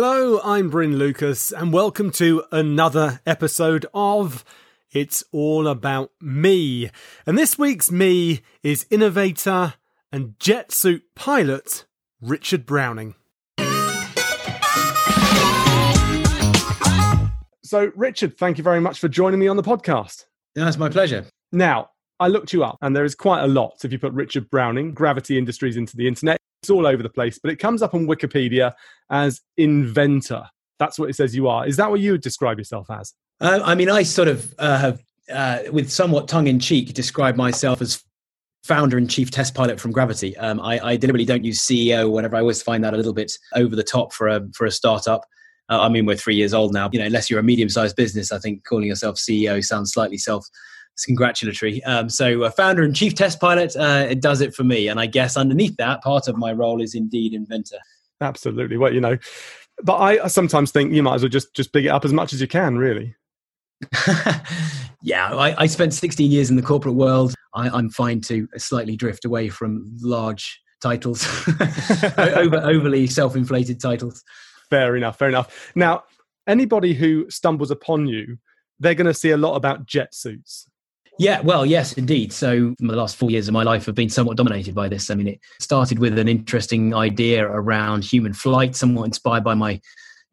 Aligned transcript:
Hello, 0.00 0.40
I'm 0.44 0.70
Bryn 0.70 0.96
Lucas, 0.96 1.50
and 1.50 1.72
welcome 1.72 2.12
to 2.12 2.44
another 2.52 3.20
episode 3.26 3.84
of 3.92 4.44
It's 4.92 5.24
All 5.32 5.66
About 5.66 6.12
Me. 6.20 6.88
And 7.26 7.36
this 7.36 7.58
week's 7.58 7.90
me 7.90 8.42
is 8.62 8.86
innovator 8.90 9.74
and 10.12 10.38
jet 10.38 10.70
suit 10.70 11.02
pilot 11.16 11.84
Richard 12.20 12.64
Browning. 12.64 13.16
So, 17.64 17.90
Richard, 17.96 18.38
thank 18.38 18.56
you 18.56 18.62
very 18.62 18.80
much 18.80 19.00
for 19.00 19.08
joining 19.08 19.40
me 19.40 19.48
on 19.48 19.56
the 19.56 19.64
podcast. 19.64 20.26
Yeah, 20.54 20.68
it's 20.68 20.78
my 20.78 20.90
pleasure. 20.90 21.26
Now, 21.50 21.90
I 22.20 22.28
looked 22.28 22.52
you 22.52 22.62
up, 22.62 22.78
and 22.82 22.94
there 22.94 23.04
is 23.04 23.16
quite 23.16 23.42
a 23.42 23.48
lot. 23.48 23.84
If 23.84 23.90
you 23.90 23.98
put 23.98 24.12
Richard 24.12 24.48
Browning, 24.48 24.94
Gravity 24.94 25.36
Industries 25.36 25.76
into 25.76 25.96
the 25.96 26.06
internet, 26.06 26.38
it's 26.62 26.70
all 26.70 26.86
over 26.86 27.02
the 27.02 27.08
place, 27.08 27.38
but 27.38 27.50
it 27.50 27.56
comes 27.56 27.82
up 27.82 27.94
on 27.94 28.06
Wikipedia 28.06 28.72
as 29.10 29.40
inventor. 29.56 30.44
That's 30.78 30.98
what 30.98 31.10
it 31.10 31.14
says 31.14 31.34
you 31.34 31.48
are. 31.48 31.66
Is 31.66 31.76
that 31.76 31.90
what 31.90 32.00
you 32.00 32.12
would 32.12 32.20
describe 32.20 32.58
yourself 32.58 32.90
as? 32.90 33.14
Uh, 33.40 33.60
I 33.64 33.74
mean, 33.74 33.88
I 33.88 34.02
sort 34.02 34.28
of 34.28 34.54
uh, 34.58 34.78
have, 34.78 35.02
uh, 35.32 35.58
with 35.72 35.90
somewhat 35.90 36.28
tongue 36.28 36.46
in 36.46 36.58
cheek, 36.58 36.94
describe 36.94 37.36
myself 37.36 37.80
as 37.80 38.02
founder 38.64 38.98
and 38.98 39.08
chief 39.08 39.30
test 39.30 39.54
pilot 39.54 39.78
from 39.78 39.92
Gravity. 39.92 40.36
Um, 40.36 40.60
I, 40.60 40.80
I, 40.80 40.96
deliberately 40.96 41.24
don't 41.24 41.44
use 41.44 41.60
CEO 41.60 42.10
whenever 42.10 42.36
I 42.36 42.40
always 42.40 42.60
find 42.60 42.82
that 42.82 42.92
a 42.92 42.96
little 42.96 43.14
bit 43.14 43.32
over 43.54 43.76
the 43.76 43.84
top 43.84 44.12
for 44.12 44.28
a 44.28 44.46
for 44.52 44.66
a 44.66 44.70
startup. 44.70 45.24
Uh, 45.70 45.80
I 45.80 45.88
mean, 45.88 46.06
we're 46.06 46.16
three 46.16 46.34
years 46.34 46.52
old 46.52 46.72
now. 46.72 46.88
You 46.92 46.98
know, 46.98 47.06
unless 47.06 47.30
you're 47.30 47.40
a 47.40 47.44
medium 47.44 47.68
sized 47.68 47.94
business, 47.94 48.32
I 48.32 48.38
think 48.38 48.64
calling 48.64 48.88
yourself 48.88 49.16
CEO 49.16 49.64
sounds 49.64 49.92
slightly 49.92 50.18
self 50.18 50.46
congratulatory. 51.04 51.82
Um, 51.84 52.08
so, 52.08 52.42
uh, 52.42 52.50
founder 52.50 52.82
and 52.82 52.94
chief 52.94 53.14
test 53.14 53.40
pilot, 53.40 53.76
uh, 53.76 54.06
it 54.08 54.20
does 54.20 54.40
it 54.40 54.54
for 54.54 54.64
me. 54.64 54.88
And 54.88 55.00
I 55.00 55.06
guess 55.06 55.36
underneath 55.36 55.76
that, 55.76 56.02
part 56.02 56.28
of 56.28 56.36
my 56.36 56.52
role 56.52 56.80
is 56.80 56.94
indeed 56.94 57.34
inventor. 57.34 57.78
Absolutely. 58.20 58.76
Well, 58.76 58.92
you 58.92 59.00
know, 59.00 59.16
but 59.82 59.96
I 59.96 60.26
sometimes 60.28 60.70
think 60.70 60.92
you 60.92 61.02
might 61.02 61.16
as 61.16 61.22
well 61.22 61.28
just 61.28 61.54
just 61.54 61.72
big 61.72 61.86
it 61.86 61.90
up 61.90 62.04
as 62.04 62.12
much 62.12 62.32
as 62.32 62.40
you 62.40 62.48
can, 62.48 62.76
really. 62.76 63.14
yeah, 65.02 65.32
I, 65.32 65.54
I, 65.56 65.66
spent 65.66 65.94
16 65.94 66.32
years 66.32 66.50
in 66.50 66.56
the 66.56 66.62
corporate 66.62 66.96
world. 66.96 67.32
I, 67.54 67.78
am 67.78 67.90
fine 67.90 68.20
to 68.22 68.48
slightly 68.56 68.96
drift 68.96 69.24
away 69.24 69.48
from 69.48 69.96
large 70.00 70.60
titles, 70.82 71.24
over, 72.18 72.56
overly 72.62 73.06
self-inflated 73.06 73.80
titles. 73.80 74.24
Fair 74.68 74.96
enough. 74.96 75.18
Fair 75.18 75.28
enough. 75.28 75.70
Now, 75.76 76.04
anybody 76.46 76.92
who 76.92 77.30
stumbles 77.30 77.70
upon 77.70 78.08
you, 78.08 78.38
they're 78.80 78.94
going 78.94 79.06
to 79.06 79.14
see 79.14 79.30
a 79.30 79.36
lot 79.36 79.54
about 79.54 79.86
jet 79.86 80.14
suits. 80.14 80.68
Yeah, 81.18 81.40
well, 81.40 81.66
yes, 81.66 81.94
indeed. 81.94 82.32
So, 82.32 82.76
the 82.78 82.94
last 82.94 83.16
four 83.16 83.30
years 83.30 83.48
of 83.48 83.54
my 83.54 83.64
life 83.64 83.86
have 83.86 83.96
been 83.96 84.08
somewhat 84.08 84.36
dominated 84.36 84.72
by 84.72 84.88
this. 84.88 85.10
I 85.10 85.16
mean, 85.16 85.26
it 85.26 85.40
started 85.58 85.98
with 85.98 86.16
an 86.16 86.28
interesting 86.28 86.94
idea 86.94 87.44
around 87.44 88.04
human 88.04 88.32
flight, 88.32 88.76
somewhat 88.76 89.04
inspired 89.04 89.42
by 89.42 89.54
my 89.54 89.80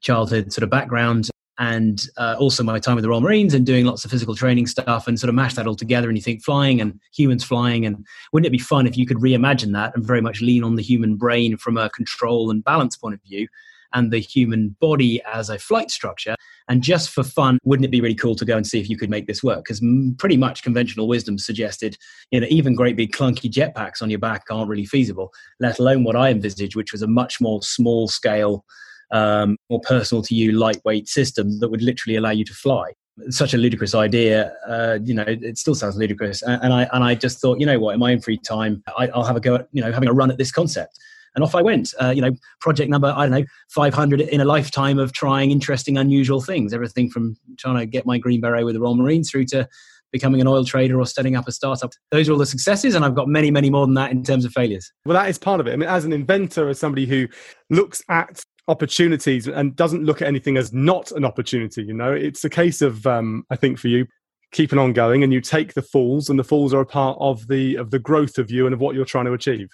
childhood 0.02 0.53
sort 0.53 0.61
of 0.61 0.69
background 0.69 1.30
and 1.58 2.03
uh, 2.17 2.36
also 2.38 2.63
my 2.63 2.80
time 2.80 2.95
with 2.95 3.03
the 3.03 3.09
Royal 3.09 3.22
Marines 3.22 3.53
and 3.53 3.66
doing 3.66 3.86
lots 3.86 4.06
of 4.06 4.11
physical 4.11 4.36
training 4.36 4.67
stuff 4.67 5.08
and 5.08 5.19
sort 5.19 5.30
of 5.30 5.36
mash 5.36 5.56
that 5.56 5.66
all 5.66 5.75
together. 5.75 6.08
And 6.09 6.17
you 6.17 6.22
think 6.22 6.44
flying 6.44 6.81
and 6.81 7.00
humans 7.13 7.44
flying, 7.44 7.86
and 7.86 8.06
wouldn't 8.31 8.45
it 8.45 8.52
be 8.52 8.59
fun 8.59 8.86
if 8.86 8.97
you 8.97 9.08
could 9.08 9.17
reimagine 9.17 9.73
that 9.73 9.95
and 9.95 10.06
very 10.06 10.22
much 10.22 10.41
lean 10.41 10.63
on 10.63 10.75
the 10.75 10.83
human 10.83 11.16
brain 11.16 11.58
from 11.58 11.78
a 11.78 11.89
control 11.89 12.52
and 12.52 12.63
balance 12.63 12.95
point 12.95 13.16
of 13.16 13.22
view 13.23 13.47
and 13.94 14.11
the 14.11 14.19
human 14.19 14.75
body 14.80 15.22
as 15.23 15.50
a 15.50 15.58
flight 15.58 15.89
structure. 15.89 16.36
And 16.68 16.82
just 16.82 17.12
for 17.12 17.24
fun, 17.24 17.60
wouldn't 17.64 17.86
it 17.86 17.92
be 17.92 18.02
really 18.02 18.16
cool 18.16 18.36
to 18.36 18.46
go 18.46 18.58
and 18.58 18.66
see 18.66 18.80
if 18.80 18.90
you 18.90 18.98
could 18.98 19.10
make 19.10 19.28
this 19.28 19.44
work? 19.44 19.64
Because 19.64 19.84
pretty 20.18 20.38
much 20.38 20.64
conventional 20.64 21.08
wisdom 21.08 21.38
suggested, 21.38 21.98
you 22.32 22.40
know, 22.40 22.48
even 22.50 22.74
great 22.74 22.96
big 22.96 23.12
clunky 23.12 23.52
jetpacks 23.52 24.02
on 24.02 24.10
your 24.10 24.20
back 24.20 24.44
aren't 24.50 24.70
really 24.70 24.86
feasible, 24.86 25.32
let 25.60 25.78
alone 25.80 26.04
what 26.04 26.16
I 26.16 26.30
envisaged, 26.30 26.75
which 26.75 26.92
was 26.92 27.02
a 27.02 27.08
much 27.08 27.40
more 27.40 27.62
small 27.62 28.08
scale, 28.08 28.66
um, 29.12 29.58
more 29.70 29.81
personal 29.81 30.24
to 30.24 30.34
you, 30.34 30.54
lightweight 30.54 31.08
system 31.08 31.59
that 31.59 31.70
would 31.70 31.84
literally 31.84 32.16
allow 32.16 32.31
you 32.31 32.46
to 32.46 32.54
fly 32.54 32.94
such 33.30 33.54
a 33.54 33.58
ludicrous 33.58 33.96
idea. 33.96 34.54
Uh, 34.68 35.00
you 35.04 35.14
know, 35.14 35.24
it 35.25 35.58
still 35.58 35.75
sounds 35.75 35.96
ludicrous. 35.96 36.42
And, 36.42 36.62
and, 36.64 36.74
I 36.74 36.90
and 36.92 37.04
I 37.04 37.16
just 37.16 37.40
thought, 37.40 37.59
you 37.59 37.66
know 37.66 37.80
what, 37.80 37.94
in 37.94 38.00
my 38.00 38.12
own 38.12 38.20
free 38.20 38.38
time, 38.38 38.84
I, 38.98 39.08
will 39.08 39.24
have 39.24 39.38
a 39.38 39.40
go 39.40 39.56
at 39.56 39.68
you 39.72 39.81
know 39.81 39.92
having 39.92 40.09
a 40.09 40.14
run 40.14 40.31
at 40.31 40.38
this 40.38 40.52
concept 40.52 41.00
and 41.35 41.44
off 41.44 41.56
I 41.56 41.62
went. 41.62 41.94
Uh, 42.01 42.09
you 42.09 42.22
know, 42.22 42.31
project 42.59 42.90
number 42.90 43.13
I 43.16 43.28
don't 43.28 43.40
know, 43.40 43.46
500 43.69 44.22
in 44.22 44.41
a 44.41 44.46
lifetime 44.46 45.00
of 45.00 45.13
trying 45.13 45.51
interesting, 45.51 45.97
unusual 45.97 46.41
things. 46.41 46.73
Everything 46.73 47.09
from 47.09 47.38
trying 47.57 47.78
to 47.78 47.85
get 47.85 48.06
my 48.06 48.18
green 48.18 48.41
beret 48.41 48.66
with 48.66 48.75
the 48.75 48.81
Royal 48.81 48.96
Marines 48.96 49.29
through 49.29 49.45
to 49.45 49.68
becoming 50.12 50.40
an 50.40 50.47
oil 50.47 50.63
trader 50.63 51.00
or 51.00 51.06
setting 51.06 51.35
up 51.35 51.47
a 51.47 51.51
startup. 51.51 51.91
Those 52.12 52.29
are 52.29 52.31
all 52.31 52.38
the 52.38 52.45
successes, 52.45 52.95
and 52.95 53.03
I've 53.03 53.16
got 53.16 53.28
many, 53.28 53.51
many 53.51 53.69
more 53.69 53.85
than 53.85 53.95
that 53.95 54.12
in 54.12 54.24
terms 54.24 54.45
of 54.45 54.53
failures. 54.53 54.91
Well, 55.06 55.16
that 55.16 55.29
is 55.29 55.38
part 55.38 55.59
of 55.59 55.68
it. 55.68 55.74
I 55.74 55.75
mean, 55.75 55.90
as 55.90 56.06
an 56.06 56.13
inventor, 56.13 56.69
as 56.69 56.79
somebody 56.79 57.06
who 57.06 57.28
looks 57.69 58.01
at 58.09 58.44
opportunities 58.68 59.47
and 59.47 59.75
doesn't 59.75 60.06
look 60.06 60.22
at 60.22 60.28
anything 60.28 60.57
as 60.57 60.72
not 60.72 61.12
an 61.12 61.25
opportunity, 61.25 61.84
you 61.84 61.94
know, 61.94 62.13
it's 62.13 62.45
a 62.45 62.50
case 62.50 62.81
of, 62.81 63.06
um, 63.06 63.45
I 63.50 63.57
think 63.57 63.78
for 63.78 63.90
you, 63.90 64.07
keeping 64.51 64.79
on 64.79 64.94
going 64.94 65.23
and 65.23 65.33
you 65.33 65.41
take 65.41 65.73
the 65.73 65.81
falls 65.81 66.29
and 66.29 66.39
the 66.39 66.44
falls 66.44 66.73
are 66.73 66.81
a 66.81 66.85
part 66.85 67.17
of 67.19 67.47
the 67.47 67.75
of 67.75 67.91
the 67.91 68.00
growth 68.00 68.38
of 68.38 68.50
you 68.50 68.66
and 68.66 68.73
of 68.73 68.79
what 68.79 68.95
you're 68.95 69.06
trying 69.06 69.25
to 69.25 69.33
achieve. 69.33 69.69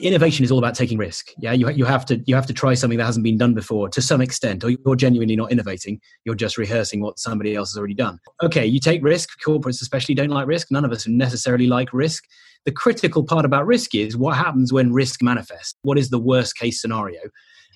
Innovation 0.00 0.44
is 0.44 0.50
all 0.50 0.58
about 0.58 0.74
taking 0.74 0.98
risk. 0.98 1.30
Yeah 1.38 1.52
you, 1.52 1.68
you 1.70 1.84
have 1.84 2.06
to 2.06 2.22
you 2.26 2.34
have 2.34 2.46
to 2.46 2.54
try 2.54 2.74
something 2.74 2.98
that 2.98 3.04
hasn't 3.04 3.24
been 3.24 3.38
done 3.38 3.54
before 3.54 3.88
to 3.90 4.00
some 4.00 4.20
extent 4.20 4.64
or 4.64 4.70
you're 4.70 4.96
genuinely 4.96 5.36
not 5.36 5.52
innovating. 5.52 6.00
You're 6.24 6.34
just 6.34 6.56
rehearsing 6.56 7.00
what 7.00 7.18
somebody 7.18 7.54
else 7.54 7.72
has 7.72 7.78
already 7.78 7.94
done. 7.94 8.18
Okay 8.42 8.66
you 8.66 8.80
take 8.80 9.02
risk. 9.02 9.30
Corporates 9.44 9.82
especially 9.82 10.14
don't 10.14 10.30
like 10.30 10.46
risk. 10.46 10.68
None 10.70 10.84
of 10.84 10.92
us 10.92 11.06
necessarily 11.06 11.66
like 11.66 11.92
risk. 11.92 12.24
The 12.64 12.72
critical 12.72 13.24
part 13.24 13.44
about 13.44 13.66
risk 13.66 13.94
is 13.94 14.16
what 14.16 14.36
happens 14.36 14.72
when 14.72 14.92
risk 14.92 15.22
manifests. 15.22 15.74
What 15.82 15.98
is 15.98 16.08
the 16.08 16.18
worst 16.18 16.56
case 16.56 16.80
scenario? 16.80 17.20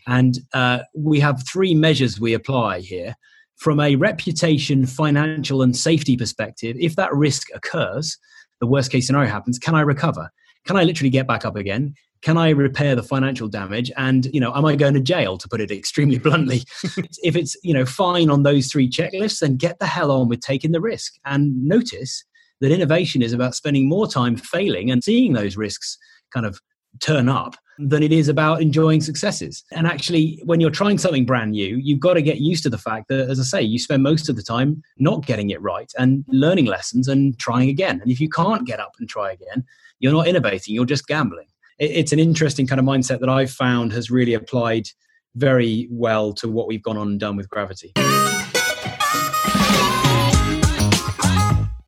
And 0.06 0.38
uh, 0.55 0.81
we 0.94 1.20
have 1.20 1.47
three 1.47 1.75
measures 1.75 2.19
we 2.19 2.32
apply 2.32 2.81
here 2.81 3.15
from 3.59 3.81
a 3.81 3.97
reputation, 3.97 4.87
financial, 4.87 5.63
and 5.63 5.77
safety 5.77 6.17
perspective, 6.17 6.77
if 6.79 6.97
that 6.97 7.13
risk 7.13 7.49
occurs, 7.55 8.17
the 8.61 8.67
worst 8.67 8.91
case 8.91 9.07
scenario 9.07 9.31
happens, 9.31 9.59
can 9.59 9.75
I 9.75 9.81
recover? 9.81 10.31
Can 10.65 10.77
I 10.77 10.85
literally 10.85 11.11
get 11.11 11.27
back 11.27 11.45
up 11.45 11.57
again? 11.57 11.95
Can 12.23 12.37
I 12.37 12.51
repair 12.51 12.95
the 12.95 13.03
financial 13.03 13.49
damage? 13.49 13.93
And 13.97 14.27
you 14.33 14.41
know, 14.41 14.55
am 14.55 14.65
I 14.65 14.77
going 14.77 14.95
to 14.95 15.01
jail? 15.01 15.39
To 15.39 15.49
put 15.49 15.61
it 15.61 15.71
extremely 15.73 16.19
bluntly, 16.19 16.63
if 17.23 17.37
it's 17.37 17.57
you 17.63 17.75
know 17.75 17.85
fine 17.85 18.31
on 18.31 18.43
those 18.43 18.69
three 18.69 18.89
checklists, 18.89 19.41
then 19.41 19.57
get 19.57 19.79
the 19.79 19.87
hell 19.87 20.11
on 20.11 20.29
with 20.29 20.41
taking 20.41 20.73
the 20.73 20.81
risk. 20.81 21.15
And 21.25 21.65
notice 21.65 22.25
that 22.61 22.73
innovation 22.73 23.23
is 23.23 23.33
about 23.33 23.55
spending 23.55 23.89
more 23.89 24.09
time 24.09 24.37
failing 24.37 24.91
and 24.91 25.03
seeing 25.03 25.33
those 25.33 25.57
risks 25.57 25.97
kind 26.33 26.45
of 26.47 26.61
turn 27.00 27.28
up 27.28 27.56
than 27.78 28.03
it 28.03 28.12
is 28.12 28.28
about 28.28 28.60
enjoying 28.60 29.00
successes. 29.00 29.62
And 29.71 29.87
actually, 29.87 30.41
when 30.44 30.60
you're 30.60 30.71
trying 30.71 30.99
something 30.99 31.25
brand 31.25 31.53
new, 31.53 31.76
you've 31.76 32.00
got 32.00 32.15
to 32.15 32.22
get 32.22 32.38
used 32.38 32.65
to 32.65 32.71
the 32.71 32.78
fact 32.78 33.09
that, 33.09 33.31
as 33.31 33.38
I 33.38 33.44
say, 33.44 33.62
you 33.62 33.78
spend 33.78 34.03
most 34.03 34.28
of 34.28 34.34
the 34.34 34.43
time 34.43 34.82
not 34.99 35.25
getting 35.25 35.50
it 35.50 35.62
right 35.62 35.91
and 35.97 36.25
learning 36.28 36.66
lessons 36.66 37.06
and 37.06 37.38
trying 37.38 37.69
again. 37.69 38.00
And 38.00 38.10
if 38.10 38.21
you 38.21 38.28
can't 38.28 38.66
get 38.66 38.81
up 38.81 38.94
and 38.99 39.09
try 39.09 39.31
again, 39.31 39.65
you're 40.00 40.12
not 40.12 40.26
innovating, 40.26 40.75
you're 40.75 40.84
just 40.84 41.06
gambling. 41.06 41.47
It's 41.78 42.12
an 42.12 42.19
interesting 42.19 42.66
kind 42.66 42.81
of 42.81 42.84
mindset 42.84 43.20
that 43.20 43.28
I've 43.28 43.53
found 43.53 43.93
has 43.93 44.10
really 44.10 44.34
applied 44.34 44.88
very 45.37 45.87
well 45.91 46.32
to 46.32 46.49
what 46.49 46.66
we've 46.66 46.82
gone 46.82 46.97
on 46.97 47.09
and 47.09 47.20
done 47.20 47.37
with 47.37 47.49
Gravity. 47.49 47.93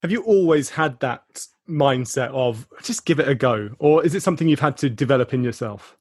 Have 0.02 0.10
you 0.12 0.22
always 0.22 0.70
had 0.70 0.98
that 1.00 1.22
mindset 1.70 2.30
of 2.30 2.66
just 2.82 3.04
give 3.04 3.20
it 3.20 3.28
a 3.28 3.34
go 3.34 3.70
or 3.78 4.04
is 4.04 4.14
it 4.14 4.22
something 4.22 4.48
you've 4.48 4.60
had 4.60 4.76
to 4.78 4.90
develop 4.90 5.32
in 5.32 5.42
yourself? 5.44 5.96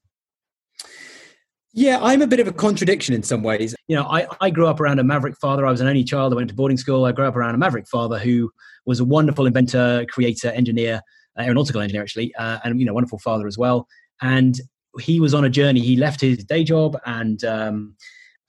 Yeah 1.74 2.00
i'm 2.02 2.22
a 2.22 2.28
bit 2.28 2.40
of 2.40 2.48
a 2.48 2.52
contradiction 2.52 3.14
in 3.14 3.24
some 3.24 3.44
ways. 3.44 3.76
You 3.88 3.96
know 3.96 4.04
i, 4.06 4.26
I 4.42 4.50
grew 4.50 4.68
up 4.68 4.80
around 4.80 5.00
a 5.00 5.04
maverick 5.04 5.36
father. 5.38 5.66
I 5.66 5.72
was 5.72 5.82
an 5.82 5.88
only 5.88 6.04
child. 6.04 6.34
I 6.34 6.36
went 6.36 6.50
to 6.50 6.56
boarding 6.56 6.78
school. 6.78 7.06
I 7.06 7.12
grew 7.12 7.26
up 7.26 7.36
around 7.36 7.56
a 7.56 7.60
maverick 7.60 7.88
father 7.88 8.20
who 8.20 8.52
was 8.86 9.00
a 9.00 9.06
wonderful 9.06 9.46
inventor 9.46 10.06
creator 10.10 10.50
engineer 10.50 11.02
uh, 11.38 11.44
aeronautical 11.44 11.82
engineer 11.82 12.02
actually 12.02 12.34
uh, 12.36 12.60
and 12.64 12.80
you 12.80 12.86
know 12.86 12.94
wonderful 12.94 13.20
father 13.20 13.48
as 13.48 13.58
well. 13.58 13.88
And 14.22 14.60
he 15.00 15.20
was 15.20 15.34
on 15.34 15.46
a 15.46 15.50
journey. 15.50 15.80
He 15.80 15.96
left 15.96 16.20
his 16.20 16.44
day 16.44 16.64
job 16.64 16.98
and 17.06 17.44
um, 17.46 17.96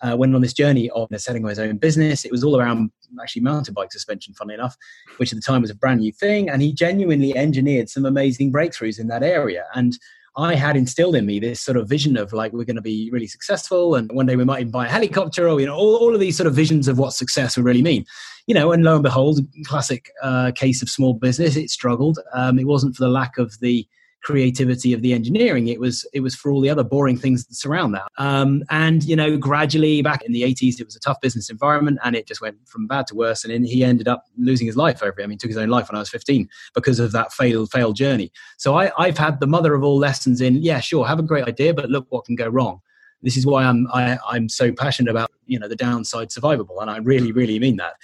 uh, 0.02 0.16
went 0.16 0.34
on 0.34 0.40
this 0.40 0.52
journey 0.52 0.90
of 0.90 1.08
setting 1.16 1.44
up 1.44 1.48
his 1.48 1.58
own 1.58 1.76
business. 1.76 2.24
It 2.24 2.32
was 2.32 2.44
all 2.44 2.58
around 2.58 2.90
actually 3.20 3.42
mountain 3.42 3.74
bike 3.74 3.92
suspension, 3.92 4.34
funnily 4.34 4.54
enough, 4.54 4.76
which 5.16 5.32
at 5.32 5.36
the 5.36 5.42
time 5.42 5.62
was 5.62 5.70
a 5.70 5.74
brand 5.74 6.00
new 6.00 6.12
thing. 6.12 6.48
And 6.48 6.62
he 6.62 6.72
genuinely 6.72 7.36
engineered 7.36 7.88
some 7.88 8.06
amazing 8.06 8.52
breakthroughs 8.52 8.98
in 8.98 9.08
that 9.08 9.22
area. 9.22 9.64
And 9.74 9.98
I 10.36 10.54
had 10.54 10.76
instilled 10.76 11.16
in 11.16 11.26
me 11.26 11.40
this 11.40 11.60
sort 11.60 11.76
of 11.76 11.88
vision 11.88 12.16
of 12.16 12.32
like 12.32 12.52
we're 12.52 12.64
going 12.64 12.76
to 12.76 12.82
be 12.82 13.10
really 13.12 13.26
successful, 13.26 13.96
and 13.96 14.10
one 14.12 14.26
day 14.26 14.36
we 14.36 14.44
might 14.44 14.60
even 14.60 14.70
buy 14.70 14.86
a 14.86 14.90
helicopter, 14.90 15.48
or 15.48 15.60
you 15.60 15.66
know, 15.66 15.74
all, 15.74 15.96
all 15.96 16.14
of 16.14 16.20
these 16.20 16.36
sort 16.36 16.46
of 16.46 16.54
visions 16.54 16.88
of 16.88 16.98
what 16.98 17.12
success 17.12 17.56
would 17.56 17.66
really 17.66 17.82
mean. 17.82 18.04
You 18.46 18.54
know, 18.54 18.72
and 18.72 18.84
lo 18.84 18.94
and 18.94 19.02
behold, 19.02 19.40
classic 19.64 20.10
uh, 20.22 20.52
case 20.54 20.82
of 20.82 20.88
small 20.88 21.14
business, 21.14 21.56
it 21.56 21.70
struggled. 21.70 22.18
Um, 22.32 22.58
it 22.58 22.66
wasn't 22.66 22.94
for 22.94 23.04
the 23.04 23.10
lack 23.10 23.38
of 23.38 23.58
the 23.60 23.86
creativity 24.22 24.92
of 24.92 25.02
the 25.02 25.12
engineering. 25.12 25.68
It 25.68 25.80
was 25.80 26.06
it 26.12 26.20
was 26.20 26.34
for 26.34 26.50
all 26.50 26.60
the 26.60 26.70
other 26.70 26.84
boring 26.84 27.16
things 27.16 27.46
that 27.46 27.54
surround 27.54 27.94
that. 27.94 28.08
Um, 28.18 28.62
and 28.70 29.02
you 29.04 29.16
know 29.16 29.36
gradually 29.36 30.02
back 30.02 30.22
in 30.22 30.32
the 30.32 30.42
80s 30.42 30.80
it 30.80 30.84
was 30.84 30.96
a 30.96 31.00
tough 31.00 31.20
business 31.20 31.50
environment 31.50 31.98
and 32.04 32.14
it 32.14 32.26
just 32.26 32.40
went 32.40 32.56
from 32.68 32.86
bad 32.86 33.06
to 33.08 33.14
worse. 33.14 33.44
And 33.44 33.66
he 33.66 33.84
ended 33.84 34.08
up 34.08 34.24
losing 34.36 34.66
his 34.66 34.76
life 34.76 35.02
over 35.02 35.20
it. 35.20 35.24
I 35.24 35.26
mean 35.26 35.32
he 35.32 35.36
took 35.38 35.50
his 35.50 35.56
own 35.56 35.68
life 35.68 35.88
when 35.88 35.96
i 35.96 36.00
was 36.00 36.10
15 36.10 36.48
because 36.74 37.00
of 37.00 37.12
that 37.12 37.32
failed 37.32 37.70
failed 37.70 37.96
journey. 37.96 38.32
So 38.58 38.76
I, 38.76 38.92
i've 38.98 39.18
had 39.18 39.40
the 39.40 39.46
mother 39.46 39.74
of 39.74 39.82
all 39.82 39.98
lessons 39.98 40.40
in 40.40 40.62
yeah 40.62 40.80
sure 40.80 41.06
have 41.06 41.18
a 41.18 41.22
great 41.22 41.46
idea 41.46 41.74
but 41.74 41.90
look 41.90 42.06
what 42.10 42.24
can 42.24 42.36
go 42.36 42.48
wrong. 42.48 42.80
This 43.22 43.36
is 43.36 43.46
why 43.46 43.64
I'm 43.64 43.86
I, 43.92 44.12
am 44.12 44.18
i 44.30 44.36
am 44.36 44.48
so 44.48 44.72
passionate 44.72 45.10
about 45.10 45.30
you 45.46 45.58
know 45.58 45.68
the 45.68 45.76
downside 45.76 46.28
survivable, 46.30 46.80
and 46.80 46.90
I 46.90 46.98
really 46.98 47.32
really 47.32 47.58
mean 47.58 47.76
that. 47.76 47.94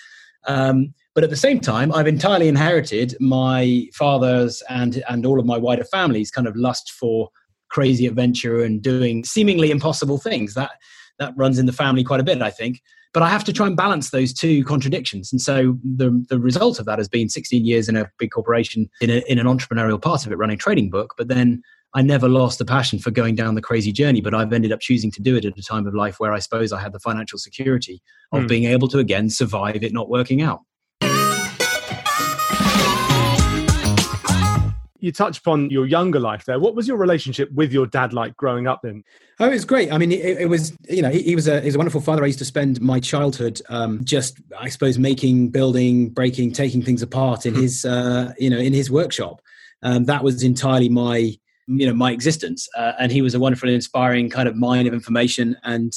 Um, 0.47 0.95
but 1.17 1.25
at 1.25 1.31
the 1.31 1.37
same 1.37 1.61
time, 1.61 1.91
I've 1.95 2.07
entirely 2.07 2.47
inherited 2.47 3.17
my 3.21 3.89
father's 3.95 4.63
and 4.69 5.03
and 5.09 5.25
all 5.25 5.41
of 5.41 5.47
my 5.47 5.57
wider 5.57 5.83
family's 5.83 6.31
kind 6.31 6.47
of 6.47 6.55
lust 6.55 6.93
for 6.93 7.31
crazy 7.71 8.07
adventure 8.07 8.63
and 8.63 8.83
doing 8.83 9.25
seemingly 9.25 9.71
impossible 9.71 10.19
things. 10.19 10.53
That 10.53 10.73
that 11.19 11.33
runs 11.35 11.59
in 11.59 11.65
the 11.65 11.73
family 11.73 12.05
quite 12.05 12.21
a 12.21 12.23
bit, 12.23 12.43
I 12.43 12.51
think. 12.51 12.83
But 13.15 13.23
I 13.23 13.31
have 13.31 13.45
to 13.45 13.53
try 13.55 13.67
and 13.67 13.75
balance 13.75 14.11
those 14.11 14.35
two 14.35 14.63
contradictions. 14.65 15.33
And 15.33 15.41
so 15.41 15.79
the 15.83 16.23
the 16.29 16.39
result 16.39 16.79
of 16.79 16.85
that 16.85 16.99
has 16.99 17.09
been 17.09 17.31
16 17.31 17.65
years 17.65 17.89
in 17.89 17.97
a 17.97 18.11
big 18.19 18.31
corporation 18.31 18.91
in, 19.01 19.09
a, 19.09 19.23
in 19.27 19.39
an 19.39 19.47
entrepreneurial 19.47 20.01
part 20.01 20.27
of 20.27 20.33
it, 20.33 20.37
running 20.37 20.59
trading 20.59 20.91
book. 20.91 21.15
But 21.17 21.29
then 21.29 21.63
I 21.95 22.03
never 22.03 22.29
lost 22.29 22.59
the 22.59 22.67
passion 22.67 22.99
for 22.99 23.11
going 23.11 23.37
down 23.37 23.55
the 23.55 23.63
crazy 23.63 23.91
journey, 23.91 24.21
but 24.21 24.35
I've 24.35 24.53
ended 24.53 24.71
up 24.71 24.81
choosing 24.81 25.11
to 25.13 25.23
do 25.23 25.35
it 25.35 25.47
at 25.47 25.57
a 25.57 25.63
time 25.63 25.87
of 25.87 25.95
life 25.95 26.21
where 26.21 26.35
I 26.35 26.41
suppose 26.41 26.73
I 26.73 26.81
had 26.83 26.93
the 26.93 27.01
financial 27.01 27.39
security 27.39 28.03
of 28.33 28.43
mm. 28.43 28.49
being 28.49 28.65
able 28.65 28.89
to 28.89 28.99
again 28.99 29.31
survive 29.31 29.83
it 29.83 29.95
not 29.95 30.11
working 30.11 30.43
out. 30.43 30.61
You 35.01 35.13
touched 35.13 35.41
upon 35.41 35.71
your 35.71 35.87
younger 35.87 36.21
life 36.21 36.45
there. 36.45 36.59
What 36.59 36.75
was 36.75 36.89
your 36.89 36.97
relationship 36.97 37.51
with 37.53 37.73
your 37.73 37.87
dad 37.87 38.13
like 38.13 38.37
growing 38.37 38.67
up 38.67 38.81
then? 38.83 39.05
Oh, 39.39 39.47
it 39.47 39.53
was 39.53 39.65
great. 39.65 39.93
I 39.93 39.99
mean, 39.99 40.13
it, 40.13 40.41
it 40.41 40.49
was, 40.49 40.77
you 40.89 41.03
know, 41.03 41.11
he, 41.11 41.23
he, 41.23 41.35
was 41.35 41.49
a, 41.49 41.61
he 41.61 41.67
was 41.67 41.75
a 41.75 41.79
wonderful 41.79 42.01
father. 42.01 42.23
I 42.23 42.27
used 42.27 42.39
to 42.39 42.45
spend 42.45 42.81
my 42.81 43.01
childhood 43.01 43.61
um, 43.69 44.05
just, 44.05 44.41
I 44.59 44.69
suppose, 44.69 44.99
making, 44.99 45.51
building, 45.51 46.11
breaking, 46.11 46.53
taking 46.53 46.83
things 46.83 47.03
apart 47.03 47.47
in 47.47 47.55
hmm. 47.55 47.63
his, 47.63 47.85
uh, 47.85 48.33
you 48.39 48.51
know, 48.51 48.59
in 48.59 48.73
his 48.73 48.91
workshop. 48.91 49.41
Um, 49.83 50.05
that 50.05 50.25
was 50.25 50.43
entirely 50.43 50.89
my, 50.89 51.37
you 51.67 51.87
know, 51.87 51.95
my 51.95 52.13
existence. 52.13 52.69
Uh, 52.77 52.93
and 52.99 53.13
he 53.13 53.23
was 53.23 53.35
a 53.35 53.39
wonderful, 53.39 53.69
inspiring 53.69 54.31
kind 54.31 54.49
of 54.49 54.57
mine 54.57 54.87
of 54.87 54.95
information 54.95 55.57
and, 55.65 55.93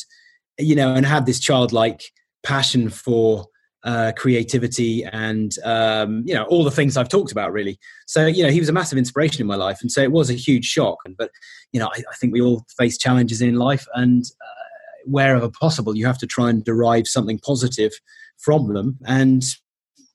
you 0.57 0.75
know, 0.75 0.93
and 0.93 1.05
had 1.05 1.25
this 1.25 1.39
childlike 1.39 2.03
passion 2.43 2.89
for 2.89 3.47
uh, 3.83 4.11
creativity 4.17 5.03
and 5.05 5.55
um, 5.63 6.23
you 6.25 6.33
know 6.33 6.43
all 6.45 6.63
the 6.63 6.71
things 6.71 6.97
I've 6.97 7.09
talked 7.09 7.31
about 7.31 7.51
really. 7.51 7.79
So 8.07 8.25
you 8.25 8.43
know 8.43 8.49
he 8.49 8.59
was 8.59 8.69
a 8.69 8.73
massive 8.73 8.97
inspiration 8.97 9.41
in 9.41 9.47
my 9.47 9.55
life, 9.55 9.79
and 9.81 9.91
so 9.91 10.01
it 10.01 10.11
was 10.11 10.29
a 10.29 10.33
huge 10.33 10.65
shock. 10.65 10.97
But 11.17 11.31
you 11.71 11.79
know 11.79 11.87
I, 11.87 11.99
I 11.99 12.15
think 12.19 12.33
we 12.33 12.41
all 12.41 12.65
face 12.77 12.97
challenges 12.97 13.41
in 13.41 13.55
life, 13.55 13.85
and 13.93 14.23
uh, 14.23 14.99
wherever 15.05 15.49
possible, 15.49 15.95
you 15.95 16.05
have 16.05 16.17
to 16.19 16.27
try 16.27 16.49
and 16.49 16.63
derive 16.63 17.07
something 17.07 17.39
positive 17.39 17.91
from 18.37 18.73
them. 18.73 18.97
And 19.05 19.43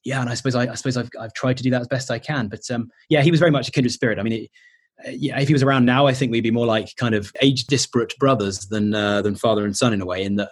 yeah, 0.05 0.21
and 0.21 0.29
I 0.29 0.35
suppose 0.35 0.55
I, 0.55 0.71
I 0.71 0.75
suppose 0.75 0.97
I've, 0.97 1.11
I've 1.19 1.33
tried 1.33 1.57
to 1.57 1.63
do 1.63 1.71
that 1.71 1.81
as 1.81 1.89
best 1.89 2.11
I 2.11 2.19
can. 2.19 2.49
But 2.49 2.71
um, 2.71 2.91
yeah, 3.09 3.23
he 3.23 3.31
was 3.31 3.41
very 3.41 3.51
much 3.53 3.69
a 3.69 3.73
kindred 3.73 3.93
spirit. 3.93 4.19
I 4.19 4.23
mean. 4.23 4.45
It, 4.45 4.51
uh, 5.05 5.11
yeah, 5.11 5.41
if 5.41 5.49
he 5.49 5.53
was 5.53 5.65
around 5.65 5.85
now, 5.85 6.07
I 6.07 6.15
think 6.15 6.31
we'd 6.31 6.43
be 6.43 6.53
more 6.53 6.67
like 6.67 6.95
kind 6.95 7.17
of 7.17 7.33
age 7.43 7.65
disparate 7.65 8.15
brothers 8.21 8.69
than 8.69 8.95
uh, 8.95 9.23
than 9.23 9.35
father 9.35 9.65
and 9.65 9.77
son 9.77 9.93
in 9.93 10.01
a 10.01 10.07
way. 10.07 10.23
In 10.23 10.37
that, 10.37 10.51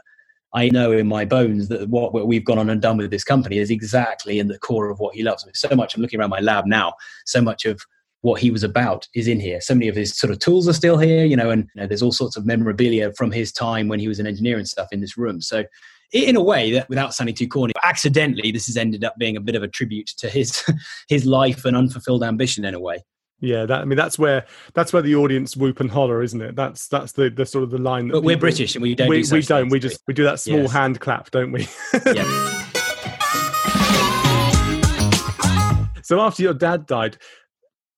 I 0.55 0.69
know 0.69 0.93
in 0.93 1.07
my 1.07 1.25
bones 1.25 1.69
that 1.69 1.89
what, 1.89 2.13
we've 2.27 2.45
gone 2.45 2.59
on 2.59 2.69
and 2.69 2.81
done 2.81 2.99
with 2.99 3.11
this 3.11 3.25
company 3.25 3.59
is 3.59 3.71
exactly 3.71 4.39
in 4.39 4.49
the 4.49 4.59
core 4.59 4.91
of 4.91 4.99
what 4.99 5.15
he 5.15 5.23
loves. 5.23 5.47
So 5.55 5.75
much, 5.75 5.95
I'm 5.95 6.03
looking 6.03 6.21
around 6.21 6.31
my 6.31 6.41
lab 6.41 6.67
now, 6.67 6.95
so 7.25 7.41
much 7.41 7.65
of 7.65 7.81
what 8.21 8.41
he 8.41 8.51
was 8.51 8.63
about 8.63 9.09
is 9.15 9.27
in 9.27 9.41
here. 9.41 9.61
So 9.61 9.75
many 9.75 9.89
of 9.89 9.97
his 9.97 10.17
sort 10.17 10.31
of 10.31 10.39
tools 10.39 10.69
are 10.69 10.73
still 10.73 10.99
here, 10.99 11.25
you 11.25 11.37
know, 11.37 11.51
and 11.51 11.69
you 11.75 11.81
know, 11.81 11.87
there's 11.87 12.03
all 12.03 12.13
sorts 12.13 12.37
of 12.37 12.47
memorabilia 12.47 13.13
from 13.15 13.33
his 13.33 13.51
time 13.51 13.89
when 13.89 13.99
he 13.99 14.09
was 14.09 14.21
an 14.21 14.27
engineer 14.27 14.59
and 14.59 14.69
stuff 14.69 14.89
in 14.93 15.01
this 15.01 15.17
room. 15.17 15.41
So 15.41 15.65
in 16.13 16.37
a 16.37 16.43
way 16.43 16.71
that 16.73 16.89
without 16.89 17.15
sounding 17.15 17.35
too 17.35 17.49
corny 17.49 17.73
accidentally 17.83 18.53
this 18.53 18.67
has 18.67 18.77
ended 18.77 19.03
up 19.03 19.15
being 19.19 19.37
a 19.37 19.41
bit 19.41 19.55
of 19.55 19.63
a 19.63 19.69
tribute 19.69 20.09
to 20.19 20.29
his 20.29 20.63
his 21.09 21.25
life 21.25 21.65
and 21.65 21.77
unfulfilled 21.77 22.23
ambition 22.23 22.65
in 22.65 22.75
a 22.75 22.81
way 22.81 23.03
yeah, 23.43 23.67
that 23.67 23.81
I 23.81 23.85
mean 23.85 23.97
that's 23.97 24.21
where 24.21 24.47
that's 24.73 24.93
where 24.93 25.03
the 25.03 25.17
audience 25.17 25.57
whoop 25.57 25.81
and 25.81 25.91
holler, 25.91 26.23
isn't 26.23 26.41
it? 26.41 26.55
That's 26.55 26.87
that's 26.87 27.11
the, 27.11 27.29
the 27.29 27.45
sort 27.45 27.65
of 27.65 27.71
the 27.71 27.79
line. 27.79 28.07
That 28.07 28.15
but 28.15 28.23
we're 28.23 28.37
British 28.37 28.77
and 28.77 28.83
we 28.83 28.95
don't. 28.95 29.09
We, 29.09 29.25
do 29.25 29.35
we 29.35 29.43
don't. 29.43 29.69
We 29.69 29.81
just 29.81 30.01
we 30.07 30.15
do 30.15 30.23
that 30.23 30.39
small 30.39 30.61
yes. 30.61 30.71
hand 30.71 31.01
clap, 31.01 31.33
don't 31.33 31.51
we? 31.51 31.67
yeah. 32.07 32.23
so 36.03 36.21
after 36.21 36.45
your 36.45 36.55
dad 36.55 36.87
died, 36.87 37.17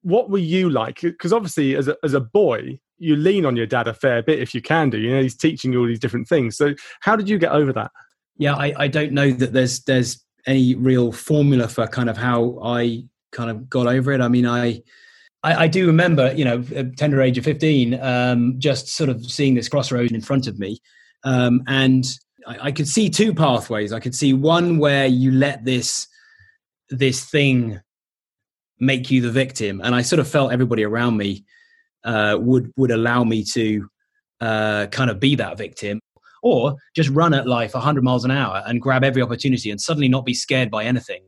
what 0.01 0.31
were 0.31 0.39
you 0.39 0.71
like? 0.71 1.03
Because 1.03 1.35
obviously, 1.35 1.77
as 1.77 1.89
a 1.89 1.97
as 2.03 2.15
a 2.15 2.21
boy, 2.21 2.81
you 2.97 3.15
lean 3.15 3.45
on 3.45 3.55
your 3.55 3.67
dad 3.67 3.87
a 3.87 3.93
fair 3.93 4.23
bit 4.23 4.39
if 4.39 4.55
you 4.55 4.63
can 4.63 4.89
do. 4.89 4.97
You 4.97 5.11
know, 5.11 5.21
he's 5.21 5.37
teaching 5.37 5.75
you 5.75 5.81
all 5.81 5.87
these 5.87 6.01
different 6.01 6.27
things. 6.27 6.57
So 6.57 6.73
how 7.01 7.17
did 7.17 7.29
you 7.29 7.39
get 7.39 7.53
over 7.53 7.75
that? 7.75 7.91
Yeah, 8.39 8.55
I, 8.55 8.73
I 8.79 8.89
don't 8.89 9.13
know 9.13 9.31
that 9.31 9.53
there's 9.53 9.81
there's 9.81 10.25
any 10.47 10.75
real 10.75 11.13
formula 11.13 11.69
for 11.69 11.87
kind 11.87 12.09
of 12.09 12.17
how 12.17 12.59
I 12.65 13.05
kind 13.31 13.51
of 13.51 13.69
got 13.69 13.87
over 13.87 14.11
it. 14.13 14.23
I 14.23 14.29
mean, 14.29 14.47
I 14.47 14.81
I, 15.45 15.65
I, 15.65 15.69
do 15.69 15.87
remember, 15.87 16.33
you 16.33 16.45
know, 16.45 16.63
tender 16.97 17.21
age 17.21 17.37
of 17.37 17.45
15, 17.45 18.01
um, 18.01 18.55
just 18.59 18.89
sort 18.89 19.11
of 19.11 19.25
seeing 19.31 19.55
this 19.55 19.69
crossroad 19.69 20.11
in 20.11 20.23
front 20.23 20.47
of 20.47 20.59
me. 20.59 20.79
Um, 21.23 21.63
and 21.67 22.05
I, 22.47 22.69
I, 22.69 22.73
could 22.73 22.89
see 22.89 23.11
two 23.11 23.35
pathways. 23.35 23.93
I 23.93 24.01
could 24.01 24.15
see 24.15 24.33
one 24.33 24.79
where 24.79 25.07
you 25.07 25.31
let 25.31 25.65
this, 25.65 26.09
this 26.89 27.27
thing 27.27 27.79
make 28.81 29.11
you 29.11 29.21
the 29.21 29.31
victim. 29.31 29.83
And 29.85 29.95
I 29.95 30.01
sort 30.01 30.19
of 30.21 30.27
felt 30.27 30.51
everybody 30.51 30.83
around 30.83 31.19
me 31.19 31.45
uh, 32.05 32.39
would, 32.41 32.73
would 32.77 32.91
allow 32.91 33.23
me 33.23 33.45
to 33.53 33.87
uh, 34.41 34.87
kind 34.87 35.11
of 35.11 35.21
be 35.21 35.35
that 35.37 35.59
victim 35.59 36.01
or 36.43 36.77
just 36.97 37.11
run 37.11 37.35
at 37.35 37.47
life 37.47 37.75
100 37.75 38.03
miles 38.03 38.25
an 38.25 38.31
hour 38.31 38.63
and 38.67 38.81
grab 38.81 39.05
every 39.05 39.23
opportunity 39.23 39.71
and 39.71 39.81
suddenly 39.81 40.09
not 40.09 40.25
be 40.25 40.35
scared 40.35 40.71
by 40.71 40.85
anything 40.85 41.23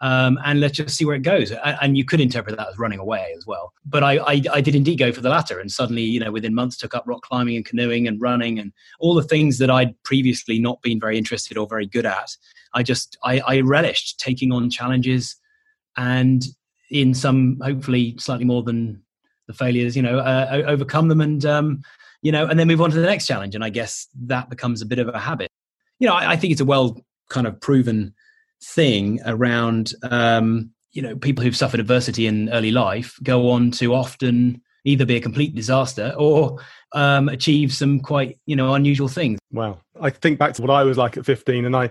um, 0.00 0.38
and 0.44 0.60
let's 0.60 0.76
just 0.76 0.96
see 0.96 1.04
where 1.04 1.16
it 1.16 1.22
goes. 1.22 1.50
And 1.50 1.98
you 1.98 2.04
could 2.04 2.20
interpret 2.20 2.56
that 2.56 2.68
as 2.68 2.78
running 2.78 3.00
away 3.00 3.34
as 3.36 3.46
well. 3.46 3.72
But 3.84 4.04
I, 4.04 4.18
I, 4.18 4.42
I, 4.52 4.60
did 4.60 4.76
indeed 4.76 4.96
go 4.96 5.10
for 5.12 5.20
the 5.20 5.28
latter, 5.28 5.58
and 5.58 5.70
suddenly, 5.70 6.02
you 6.02 6.20
know, 6.20 6.30
within 6.30 6.54
months, 6.54 6.76
took 6.76 6.94
up 6.94 7.04
rock 7.06 7.22
climbing 7.22 7.56
and 7.56 7.64
canoeing 7.64 8.06
and 8.06 8.20
running 8.20 8.58
and 8.58 8.72
all 9.00 9.14
the 9.14 9.22
things 9.22 9.58
that 9.58 9.70
I'd 9.70 10.00
previously 10.04 10.60
not 10.60 10.80
been 10.82 11.00
very 11.00 11.18
interested 11.18 11.56
or 11.56 11.66
very 11.66 11.86
good 11.86 12.06
at. 12.06 12.36
I 12.74 12.82
just 12.82 13.18
I, 13.24 13.40
I 13.40 13.60
relished 13.60 14.20
taking 14.20 14.52
on 14.52 14.70
challenges, 14.70 15.34
and 15.96 16.44
in 16.90 17.12
some 17.12 17.58
hopefully 17.60 18.14
slightly 18.18 18.44
more 18.44 18.62
than 18.62 19.02
the 19.48 19.52
failures, 19.52 19.96
you 19.96 20.02
know, 20.02 20.18
uh, 20.18 20.62
overcome 20.66 21.08
them 21.08 21.20
and 21.20 21.44
um, 21.44 21.82
you 22.22 22.30
know, 22.30 22.46
and 22.46 22.58
then 22.58 22.68
move 22.68 22.80
on 22.80 22.90
to 22.90 22.96
the 22.96 23.06
next 23.06 23.26
challenge. 23.26 23.54
And 23.54 23.64
I 23.64 23.70
guess 23.70 24.06
that 24.26 24.48
becomes 24.48 24.80
a 24.80 24.86
bit 24.86 24.98
of 24.98 25.08
a 25.08 25.18
habit. 25.18 25.50
You 25.98 26.06
know, 26.06 26.14
I, 26.14 26.32
I 26.32 26.36
think 26.36 26.52
it's 26.52 26.60
a 26.60 26.64
well 26.64 27.00
kind 27.30 27.46
of 27.46 27.60
proven 27.60 28.14
thing 28.62 29.20
around 29.24 29.92
um, 30.10 30.70
you 30.92 31.02
know 31.02 31.16
people 31.16 31.44
who've 31.44 31.56
suffered 31.56 31.80
adversity 31.80 32.26
in 32.26 32.48
early 32.50 32.70
life 32.70 33.18
go 33.22 33.50
on 33.50 33.70
to 33.70 33.94
often 33.94 34.60
either 34.84 35.04
be 35.04 35.16
a 35.16 35.20
complete 35.20 35.54
disaster 35.54 36.14
or 36.16 36.58
um, 36.92 37.28
achieve 37.28 37.72
some 37.72 38.00
quite 38.00 38.38
you 38.46 38.56
know 38.56 38.74
unusual 38.74 39.08
things. 39.08 39.38
Wow, 39.52 39.80
I 40.00 40.10
think 40.10 40.38
back 40.38 40.54
to 40.54 40.62
what 40.62 40.70
I 40.70 40.84
was 40.84 40.96
like 40.96 41.16
at 41.16 41.26
15, 41.26 41.64
and 41.64 41.76
I 41.76 41.90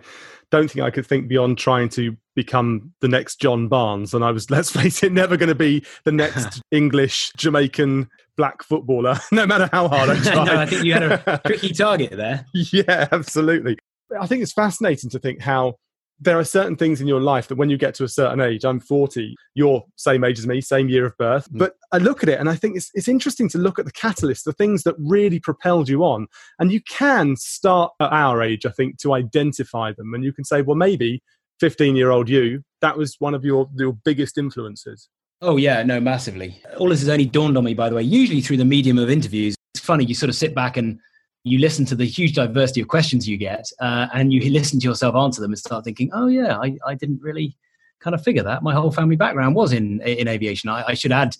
don't 0.49 0.69
think 0.71 0.83
I 0.83 0.91
could 0.91 1.05
think 1.05 1.27
beyond 1.27 1.57
trying 1.57 1.89
to 1.89 2.15
become 2.35 2.93
the 3.01 3.07
next 3.07 3.39
John 3.39 3.67
Barnes. 3.67 4.13
And 4.13 4.23
I 4.23 4.31
was, 4.31 4.49
let's 4.51 4.71
face 4.71 5.03
it, 5.03 5.11
never 5.11 5.37
going 5.37 5.49
to 5.49 5.55
be 5.55 5.85
the 6.05 6.11
next 6.11 6.61
English 6.71 7.31
Jamaican 7.37 8.09
black 8.37 8.63
footballer, 8.63 9.19
no 9.31 9.45
matter 9.45 9.69
how 9.71 9.87
hard 9.87 10.09
I 10.09 10.19
tried. 10.21 10.45
no, 10.45 10.57
I 10.57 10.65
think 10.65 10.83
you 10.83 10.93
had 10.93 11.03
a 11.03 11.41
tricky 11.45 11.73
target 11.73 12.11
there. 12.11 12.45
yeah, 12.53 13.07
absolutely. 13.11 13.77
I 14.19 14.25
think 14.25 14.41
it's 14.41 14.53
fascinating 14.53 15.09
to 15.09 15.19
think 15.19 15.41
how 15.41 15.75
there 16.19 16.39
are 16.39 16.43
certain 16.43 16.75
things 16.75 16.99
in 16.99 17.07
your 17.07 17.21
life 17.21 17.47
that 17.47 17.57
when 17.57 17.69
you 17.69 17.77
get 17.77 17.93
to 17.95 18.03
a 18.03 18.09
certain 18.09 18.41
age, 18.41 18.65
I'm 18.65 18.79
40, 18.79 19.35
you're 19.53 19.83
same 19.95 20.23
age 20.23 20.39
as 20.39 20.47
me, 20.47 20.61
same 20.61 20.89
year 20.89 21.05
of 21.05 21.17
birth. 21.17 21.51
Mm. 21.51 21.59
But 21.59 21.73
I 21.91 21.97
look 21.99 22.23
at 22.23 22.29
it 22.29 22.39
and 22.39 22.49
I 22.49 22.55
think 22.55 22.75
it's, 22.75 22.89
it's 22.93 23.07
interesting 23.07 23.49
to 23.49 23.57
look 23.57 23.77
at 23.77 23.85
the 23.85 23.91
catalyst, 23.91 24.45
the 24.45 24.53
things 24.53 24.83
that 24.83 24.95
really 24.97 25.39
propelled 25.39 25.89
you 25.89 26.03
on. 26.03 26.27
And 26.59 26.71
you 26.71 26.81
can 26.81 27.35
start 27.35 27.93
at 27.99 28.11
our 28.11 28.41
age, 28.41 28.65
I 28.65 28.71
think, 28.71 28.97
to 28.99 29.13
identify 29.13 29.91
them. 29.95 30.13
And 30.13 30.23
you 30.23 30.33
can 30.33 30.43
say, 30.43 30.61
well, 30.61 30.75
maybe 30.75 31.21
15 31.59 31.95
year 31.95 32.09
old 32.09 32.29
you, 32.29 32.63
that 32.81 32.97
was 32.97 33.15
one 33.19 33.35
of 33.35 33.45
your, 33.45 33.69
your 33.75 33.93
biggest 33.93 34.37
influences. 34.37 35.09
Oh, 35.41 35.57
yeah, 35.57 35.83
no, 35.83 35.99
massively. 35.99 36.59
All 36.77 36.89
this 36.89 37.01
has 37.01 37.09
only 37.09 37.25
dawned 37.25 37.57
on 37.57 37.63
me, 37.63 37.75
by 37.75 37.89
the 37.89 37.95
way, 37.95 38.01
usually 38.01 38.41
through 38.41 38.57
the 38.57 38.65
medium 38.65 38.97
of 38.97 39.09
interviews. 39.09 39.55
It's 39.75 39.85
funny, 39.85 40.03
you 40.03 40.15
sort 40.15 40.29
of 40.29 40.35
sit 40.35 40.55
back 40.55 40.77
and 40.77 40.99
you 41.47 41.59
listen 41.59 41.85
to 41.85 41.95
the 41.95 42.05
huge 42.05 42.33
diversity 42.33 42.81
of 42.81 42.87
questions 42.87 43.27
you 43.27 43.37
get 43.37 43.65
uh, 43.79 44.07
and 44.13 44.33
you 44.33 44.51
listen 44.51 44.79
to 44.79 44.87
yourself 44.87 45.15
answer 45.15 45.41
them 45.41 45.51
and 45.51 45.59
start 45.59 45.83
thinking 45.83 46.09
oh 46.13 46.27
yeah 46.27 46.57
I, 46.57 46.77
I 46.85 46.95
didn't 46.95 47.21
really 47.21 47.55
kind 47.99 48.13
of 48.13 48.23
figure 48.23 48.43
that 48.43 48.63
my 48.63 48.73
whole 48.73 48.91
family 48.91 49.15
background 49.15 49.55
was 49.55 49.73
in 49.73 50.01
in 50.01 50.27
aviation 50.27 50.69
i, 50.69 50.83
I 50.89 50.93
should 50.93 51.11
add 51.11 51.35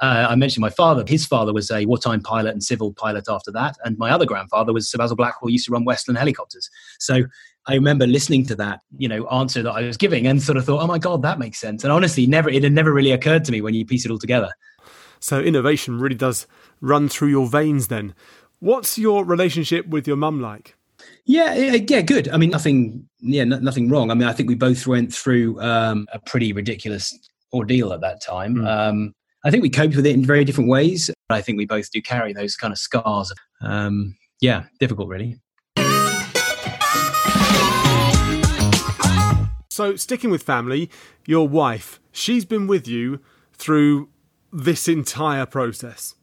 uh, 0.00 0.28
I 0.30 0.36
mentioned 0.36 0.62
my 0.62 0.70
father. 0.70 1.02
His 1.06 1.26
father 1.26 1.52
was 1.52 1.70
a 1.70 1.84
wartime 1.86 2.20
pilot 2.20 2.52
and 2.52 2.62
civil 2.62 2.92
pilot 2.92 3.24
after 3.28 3.50
that, 3.52 3.76
and 3.84 3.98
my 3.98 4.10
other 4.10 4.26
grandfather 4.26 4.72
was 4.72 4.88
Sir 4.88 4.98
Basil 4.98 5.16
Blackwell. 5.16 5.50
Used 5.50 5.66
to 5.66 5.72
run 5.72 5.84
Westland 5.84 6.18
helicopters. 6.18 6.70
So 7.00 7.24
I 7.66 7.74
remember 7.74 8.06
listening 8.06 8.46
to 8.46 8.54
that, 8.56 8.80
you 8.96 9.08
know, 9.08 9.26
answer 9.28 9.62
that 9.62 9.72
I 9.72 9.82
was 9.82 9.96
giving, 9.96 10.26
and 10.26 10.40
sort 10.40 10.56
of 10.56 10.64
thought, 10.64 10.82
"Oh 10.82 10.86
my 10.86 10.98
god, 10.98 11.22
that 11.22 11.40
makes 11.40 11.58
sense." 11.58 11.82
And 11.82 11.92
honestly, 11.92 12.26
never 12.26 12.48
it 12.48 12.62
had 12.62 12.72
never 12.72 12.92
really 12.92 13.10
occurred 13.10 13.44
to 13.46 13.52
me 13.52 13.60
when 13.60 13.74
you 13.74 13.84
piece 13.84 14.04
it 14.04 14.12
all 14.12 14.18
together. 14.18 14.50
So 15.18 15.40
innovation 15.40 15.98
really 15.98 16.14
does 16.14 16.46
run 16.80 17.08
through 17.08 17.28
your 17.28 17.48
veins. 17.48 17.88
Then, 17.88 18.14
What's 18.60 18.98
your 18.98 19.24
relationship 19.24 19.86
with 19.86 20.08
your 20.08 20.16
mum 20.16 20.40
like? 20.40 20.74
Yeah, 21.24 21.54
yeah, 21.54 22.00
good. 22.00 22.28
I 22.28 22.38
mean, 22.38 22.50
nothing, 22.50 23.08
yeah, 23.20 23.44
nothing 23.44 23.88
wrong. 23.88 24.10
I 24.10 24.14
mean, 24.14 24.26
I 24.26 24.32
think 24.32 24.48
we 24.48 24.56
both 24.56 24.84
went 24.86 25.14
through 25.14 25.60
um, 25.60 26.08
a 26.12 26.18
pretty 26.18 26.52
ridiculous 26.52 27.16
ordeal 27.52 27.92
at 27.92 28.00
that 28.00 28.20
time. 28.20 28.56
Mm. 28.56 28.66
Um, 28.66 29.14
I 29.44 29.50
think 29.52 29.62
we 29.62 29.70
coped 29.70 29.94
with 29.94 30.06
it 30.06 30.14
in 30.14 30.24
very 30.24 30.44
different 30.44 30.68
ways. 30.68 31.08
I 31.30 31.40
think 31.40 31.56
we 31.56 31.66
both 31.66 31.92
do 31.92 32.02
carry 32.02 32.32
those 32.32 32.56
kind 32.56 32.72
of 32.72 32.78
scars. 32.78 33.32
Um, 33.60 34.16
yeah, 34.40 34.64
difficult 34.80 35.08
really. 35.08 35.38
So, 39.70 39.94
sticking 39.94 40.30
with 40.30 40.42
family, 40.42 40.90
your 41.24 41.46
wife, 41.46 42.00
she's 42.10 42.44
been 42.44 42.66
with 42.66 42.88
you 42.88 43.20
through 43.52 44.08
this 44.52 44.88
entire 44.88 45.46
process. 45.46 46.16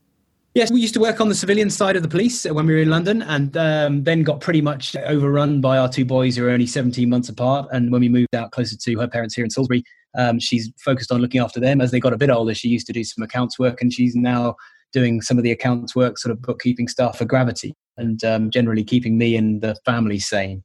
Yes, 0.55 0.71
we 0.71 0.79
used 0.79 0.93
to 0.93 1.01
work 1.01 1.19
on 1.19 1.27
the 1.27 1.35
civilian 1.35 1.69
side 1.69 1.97
of 1.97 2.01
the 2.01 2.07
police 2.07 2.45
when 2.45 2.65
we 2.65 2.74
were 2.74 2.79
in 2.79 2.89
London, 2.89 3.21
and 3.24 3.57
um, 3.57 4.05
then 4.05 4.24
got 4.24 4.39
pretty 4.39 4.62
much 4.62 4.95
overrun 4.95 5.59
by 5.59 5.77
our 5.77 5.89
two 5.89 6.05
boys 6.05 6.38
who 6.38 6.47
are 6.47 6.50
only 6.50 6.65
17 6.65 7.09
months 7.09 7.27
apart. 7.27 7.67
And 7.74 7.91
when 7.91 8.00
we 8.00 8.07
moved 8.07 8.33
out 8.33 8.51
closer 8.51 8.77
to 8.77 9.00
her 9.00 9.07
parents 9.09 9.35
here 9.35 9.43
in 9.43 9.50
Salisbury, 9.50 9.83
um, 10.17 10.39
she's 10.39 10.71
focused 10.79 11.12
on 11.12 11.19
looking 11.19 11.41
after 11.41 11.59
them. 11.59 11.81
As 11.81 11.91
they 11.91 12.00
got 12.00 12.13
a 12.13 12.17
bit 12.17 12.29
older, 12.29 12.53
she 12.53 12.69
used 12.69 12.88
to 12.88 12.93
do 12.93 13.03
some 13.03 13.21
accounts 13.21 13.59
work, 13.59 13.81
and 13.81 13.91
she's 13.91 14.15
now 14.15 14.55
doing 14.93 15.21
some 15.21 15.38
of 15.38 15.43
the 15.43 15.51
accounts 15.51 15.93
work, 15.93 16.17
sort 16.17 16.31
of 16.31 16.41
bookkeeping 16.41 16.88
stuff 16.88 17.17
for 17.17 17.25
Gravity, 17.25 17.75
and 17.97 18.24
um, 18.24 18.50
generally 18.50 18.85
keeping 18.85 19.17
me 19.17 19.35
and 19.35 19.62
the 19.62 19.75
family 19.83 20.19
sane. 20.19 20.63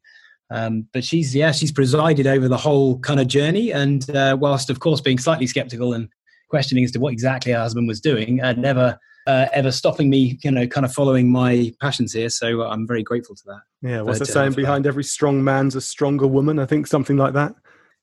Um, 0.51 0.87
but 0.93 1.03
she's 1.03 1.35
yeah, 1.35 1.51
she's 1.51 1.73
presided 1.73 2.29
over 2.29 2.47
the 2.47 2.57
whole 2.57 3.01
kind 3.01 3.19
of 3.19 3.27
journey, 3.27 3.73
and 3.73 4.09
uh, 4.11 4.37
whilst 4.39 4.71
of 4.71 4.79
course 4.79 5.01
being 5.01 5.19
slightly 5.19 5.49
skeptical 5.49 5.95
and 5.95 6.09
questioning 6.49 6.85
as 6.85 6.93
to 6.93 7.01
what 7.01 7.13
exactly 7.13 7.51
her 7.51 7.59
husband 7.59 7.89
was 7.89 8.01
doing, 8.01 8.41
uh, 8.41 8.53
never 8.53 8.97
uh, 9.31 9.49
ever 9.53 9.71
stopping 9.71 10.11
me, 10.11 10.39
you 10.43 10.51
know, 10.51 10.67
kind 10.67 10.85
of 10.85 10.93
following 10.93 11.31
my 11.31 11.73
passions 11.81 12.13
here. 12.13 12.29
So 12.29 12.63
I'm 12.63 12.87
very 12.87 13.03
grateful 13.03 13.37
to 13.37 13.43
that. 13.47 13.61
Yeah, 13.81 14.01
what's 14.03 14.19
the 14.19 14.27
saying? 14.27 14.53
Behind 14.53 14.87
every 14.87 15.05
strong 15.05 15.45
man's 15.45 15.77
a 15.77 15.81
stronger 15.81 16.27
woman. 16.27 16.59
I 16.59 16.67
think 16.67 16.87
something 16.89 17.17
like 17.17 17.35
that. 17.35 17.55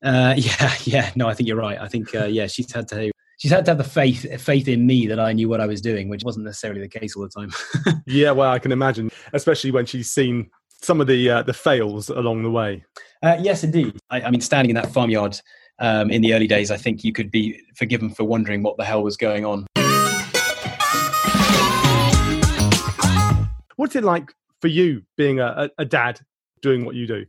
Uh, 0.01 0.35
yeah, 0.37 0.73
yeah. 0.83 1.11
No, 1.15 1.27
I 1.27 1.33
think 1.33 1.47
you're 1.49 1.57
right. 1.57 1.79
I 1.79 1.87
think 1.87 2.15
uh, 2.15 2.25
yeah, 2.25 2.47
she's 2.47 2.71
had 2.71 2.87
to 2.89 3.11
she's 3.39 3.51
had 3.51 3.65
to 3.65 3.71
have 3.71 3.77
the 3.77 3.83
faith 3.83 4.41
faith 4.41 4.69
in 4.69 4.87
me 4.87 5.05
that 5.07 5.19
I 5.19 5.33
knew 5.33 5.49
what 5.49 5.59
I 5.59 5.65
was 5.65 5.81
doing, 5.81 6.07
which 6.07 6.23
wasn't 6.23 6.45
necessarily 6.45 6.79
the 6.79 6.87
case 6.87 7.15
all 7.15 7.23
the 7.23 7.29
time. 7.29 7.51
yeah, 8.07 8.31
well, 8.31 8.51
I 8.51 8.59
can 8.59 8.71
imagine, 8.71 9.11
especially 9.33 9.71
when 9.71 9.85
she's 9.85 10.09
seen 10.09 10.49
some 10.81 11.01
of 11.01 11.07
the 11.07 11.29
uh, 11.29 11.43
the 11.43 11.53
fails 11.53 12.09
along 12.09 12.43
the 12.43 12.51
way. 12.51 12.85
Uh, 13.21 13.37
yes, 13.41 13.65
indeed. 13.65 13.97
I, 14.09 14.21
I, 14.21 14.31
mean, 14.31 14.41
standing 14.41 14.69
in 14.69 14.75
that 14.75 14.93
farmyard 14.93 15.41
um, 15.79 16.09
in 16.09 16.21
the 16.21 16.33
early 16.33 16.47
days, 16.47 16.71
I 16.71 16.77
think 16.77 17.03
you 17.03 17.11
could 17.11 17.31
be 17.31 17.59
forgiven 17.75 18.11
for 18.11 18.23
wondering 18.23 18.63
what 18.63 18.77
the 18.77 18.85
hell 18.85 19.03
was 19.03 19.17
going 19.17 19.43
on. 19.43 19.65
What's 23.77 23.95
it 23.95 24.03
like 24.03 24.33
for 24.59 24.67
you 24.67 25.03
being 25.15 25.39
a, 25.39 25.69
a 25.77 25.85
dad 25.85 26.19
doing 26.61 26.83
what 26.83 26.95
you 26.95 27.07
do? 27.07 27.25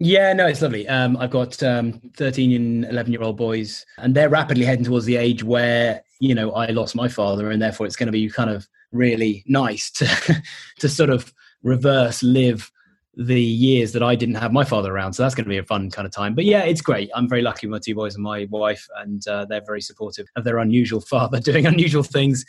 Yeah, 0.00 0.32
no, 0.32 0.46
it's 0.46 0.60
lovely. 0.60 0.88
Um, 0.88 1.16
I've 1.18 1.30
got 1.30 1.62
um, 1.62 2.00
13 2.16 2.52
and 2.52 2.84
11 2.86 3.12
year 3.12 3.22
old 3.22 3.36
boys, 3.36 3.86
and 3.98 4.14
they're 4.14 4.28
rapidly 4.28 4.64
heading 4.64 4.84
towards 4.84 5.06
the 5.06 5.16
age 5.16 5.44
where, 5.44 6.02
you 6.20 6.34
know, 6.34 6.50
I 6.52 6.66
lost 6.66 6.96
my 6.96 7.06
father, 7.06 7.50
and 7.50 7.62
therefore 7.62 7.86
it's 7.86 7.96
going 7.96 8.08
to 8.08 8.12
be 8.12 8.28
kind 8.28 8.50
of 8.50 8.66
really 8.92 9.44
nice 9.46 9.90
to, 9.92 10.42
to 10.80 10.88
sort 10.88 11.10
of 11.10 11.32
reverse 11.62 12.22
live 12.22 12.70
the 13.16 13.40
years 13.40 13.92
that 13.92 14.02
I 14.02 14.16
didn't 14.16 14.34
have 14.34 14.52
my 14.52 14.64
father 14.64 14.92
around. 14.92 15.12
So 15.12 15.22
that's 15.22 15.34
going 15.36 15.44
to 15.44 15.50
be 15.50 15.58
a 15.58 15.64
fun 15.64 15.90
kind 15.90 16.06
of 16.06 16.12
time. 16.12 16.34
But 16.34 16.44
yeah, 16.44 16.64
it's 16.64 16.80
great. 16.80 17.10
I'm 17.14 17.28
very 17.28 17.42
lucky 17.42 17.66
with 17.66 17.72
my 17.72 17.78
two 17.78 17.94
boys 17.94 18.14
and 18.14 18.24
my 18.24 18.48
wife, 18.50 18.88
and 18.96 19.26
uh, 19.28 19.44
they're 19.44 19.64
very 19.64 19.80
supportive 19.80 20.26
of 20.34 20.44
their 20.44 20.58
unusual 20.58 21.00
father 21.12 21.40
doing 21.40 21.66
unusual 21.66 22.02
things. 22.02 22.44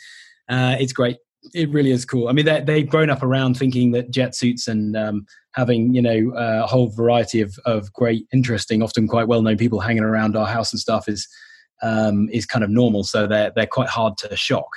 Uh, 0.48 0.76
it's 0.80 0.92
great. 0.92 1.18
It 1.54 1.70
really 1.70 1.90
is 1.90 2.04
cool. 2.04 2.28
I 2.28 2.32
mean, 2.32 2.44
they've 2.44 2.88
grown 2.88 3.10
up 3.10 3.22
around 3.22 3.56
thinking 3.56 3.92
that 3.92 4.10
jet 4.10 4.34
suits 4.34 4.68
and 4.68 4.96
um, 4.96 5.26
having, 5.52 5.94
you 5.94 6.02
know, 6.02 6.32
a 6.36 6.66
whole 6.66 6.88
variety 6.88 7.40
of, 7.40 7.58
of 7.64 7.92
great, 7.92 8.26
interesting, 8.32 8.82
often 8.82 9.08
quite 9.08 9.28
well 9.28 9.42
known 9.42 9.56
people 9.56 9.80
hanging 9.80 10.02
around 10.02 10.36
our 10.36 10.46
house 10.46 10.72
and 10.72 10.80
stuff 10.80 11.08
is 11.08 11.28
um, 11.82 12.28
is 12.32 12.46
kind 12.46 12.64
of 12.64 12.70
normal. 12.70 13.04
So 13.04 13.26
they're 13.26 13.52
they're 13.54 13.66
quite 13.66 13.88
hard 13.88 14.16
to 14.18 14.36
shock. 14.36 14.68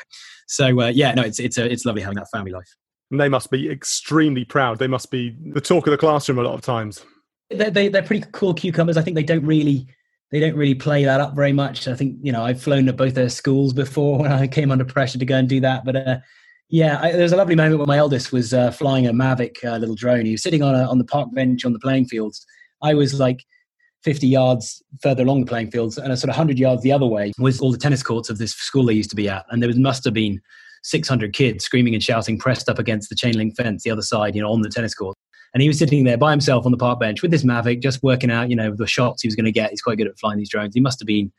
So 0.47 0.81
uh, 0.81 0.87
yeah, 0.87 1.13
no, 1.13 1.23
it's 1.23 1.39
it's 1.39 1.57
a, 1.57 1.71
it's 1.71 1.85
lovely 1.85 2.01
having 2.01 2.17
that 2.17 2.29
family 2.31 2.51
life. 2.51 2.75
And 3.11 3.19
they 3.19 3.29
must 3.29 3.49
be 3.49 3.69
extremely 3.69 4.45
proud. 4.45 4.79
They 4.79 4.87
must 4.87 5.09
be 5.09 5.35
the 5.53 5.61
talk 5.61 5.87
of 5.87 5.91
the 5.91 5.97
classroom 5.97 6.37
a 6.37 6.43
lot 6.43 6.53
of 6.53 6.61
times. 6.61 7.03
They're, 7.49 7.71
they, 7.71 7.87
they're 7.87 8.03
pretty 8.03 8.27
cool 8.33 8.53
cucumbers. 8.53 8.97
I 8.97 9.01
think 9.01 9.15
they 9.15 9.23
don't 9.23 9.45
really 9.45 9.87
they 10.31 10.39
don't 10.39 10.55
really 10.55 10.75
play 10.75 11.05
that 11.05 11.19
up 11.19 11.35
very 11.35 11.53
much. 11.53 11.87
I 11.87 11.95
think 11.95 12.17
you 12.21 12.31
know 12.31 12.43
I've 12.43 12.61
flown 12.61 12.87
at 12.87 12.97
both 12.97 13.15
their 13.15 13.29
schools 13.29 13.73
before 13.73 14.19
when 14.19 14.31
I 14.31 14.47
came 14.47 14.71
under 14.71 14.85
pressure 14.85 15.17
to 15.17 15.25
go 15.25 15.35
and 15.35 15.49
do 15.49 15.59
that. 15.61 15.85
But 15.85 15.95
uh, 15.95 16.17
yeah, 16.69 16.99
I, 17.01 17.11
there 17.11 17.23
was 17.23 17.31
a 17.31 17.37
lovely 17.37 17.55
moment 17.55 17.79
when 17.79 17.87
my 17.87 17.97
eldest 17.97 18.31
was 18.31 18.53
uh, 18.53 18.71
flying 18.71 19.07
a 19.07 19.13
Mavic 19.13 19.63
uh, 19.65 19.77
little 19.77 19.95
drone. 19.95 20.25
He 20.25 20.33
was 20.33 20.43
sitting 20.43 20.61
on 20.61 20.75
a, 20.75 20.83
on 20.83 20.97
the 20.97 21.03
park 21.03 21.29
bench 21.33 21.65
on 21.65 21.73
the 21.73 21.79
playing 21.79 22.05
fields. 22.05 22.45
I 22.81 22.93
was 22.93 23.19
like 23.19 23.43
50 24.03 24.27
yards 24.27 24.81
further 25.01 25.23
along 25.23 25.41
the 25.41 25.49
playing 25.49 25.71
fields, 25.71 25.97
and 25.97 26.11
a 26.11 26.17
sort 26.17 26.29
of 26.29 26.35
100 26.35 26.59
yards 26.59 26.83
the 26.83 26.91
other 26.91 27.07
way 27.07 27.33
was 27.39 27.59
all 27.59 27.71
the 27.71 27.77
tennis 27.77 28.03
courts 28.03 28.29
of 28.29 28.37
this 28.37 28.51
school 28.51 28.85
they 28.85 28.93
used 28.93 29.09
to 29.09 29.15
be 29.15 29.27
at, 29.27 29.45
and 29.49 29.61
there 29.61 29.67
was, 29.67 29.77
must 29.77 30.03
have 30.05 30.13
been 30.13 30.39
600 30.83 31.33
kids 31.33 31.65
screaming 31.65 31.93
and 31.93 32.03
shouting, 32.03 32.37
pressed 32.37 32.69
up 32.69 32.79
against 32.79 33.09
the 33.09 33.15
chain 33.15 33.35
link 33.35 33.55
fence 33.55 33.83
the 33.83 33.91
other 33.91 34.01
side, 34.01 34.35
you 34.35 34.41
know, 34.41 34.51
on 34.51 34.61
the 34.61 34.69
tennis 34.69 34.93
court. 34.93 35.17
And 35.53 35.63
he 35.63 35.67
was 35.67 35.79
sitting 35.79 36.03
there 36.03 36.17
by 36.17 36.31
himself 36.31 36.65
on 36.65 36.71
the 36.71 36.77
park 36.77 36.99
bench 36.99 37.21
with 37.21 37.31
this 37.31 37.43
Mavic, 37.43 37.81
just 37.81 38.03
working 38.03 38.29
out, 38.29 38.49
you 38.49 38.55
know, 38.55 38.73
the 38.75 38.85
shots 38.85 39.23
he 39.23 39.27
was 39.27 39.35
going 39.35 39.45
to 39.45 39.51
get. 39.51 39.71
He's 39.71 39.81
quite 39.81 39.97
good 39.97 40.07
at 40.07 40.17
flying 40.19 40.37
these 40.37 40.49
drones. 40.49 40.75
He 40.75 40.81
must 40.81 40.99
have 40.99 41.07
been, 41.07 41.31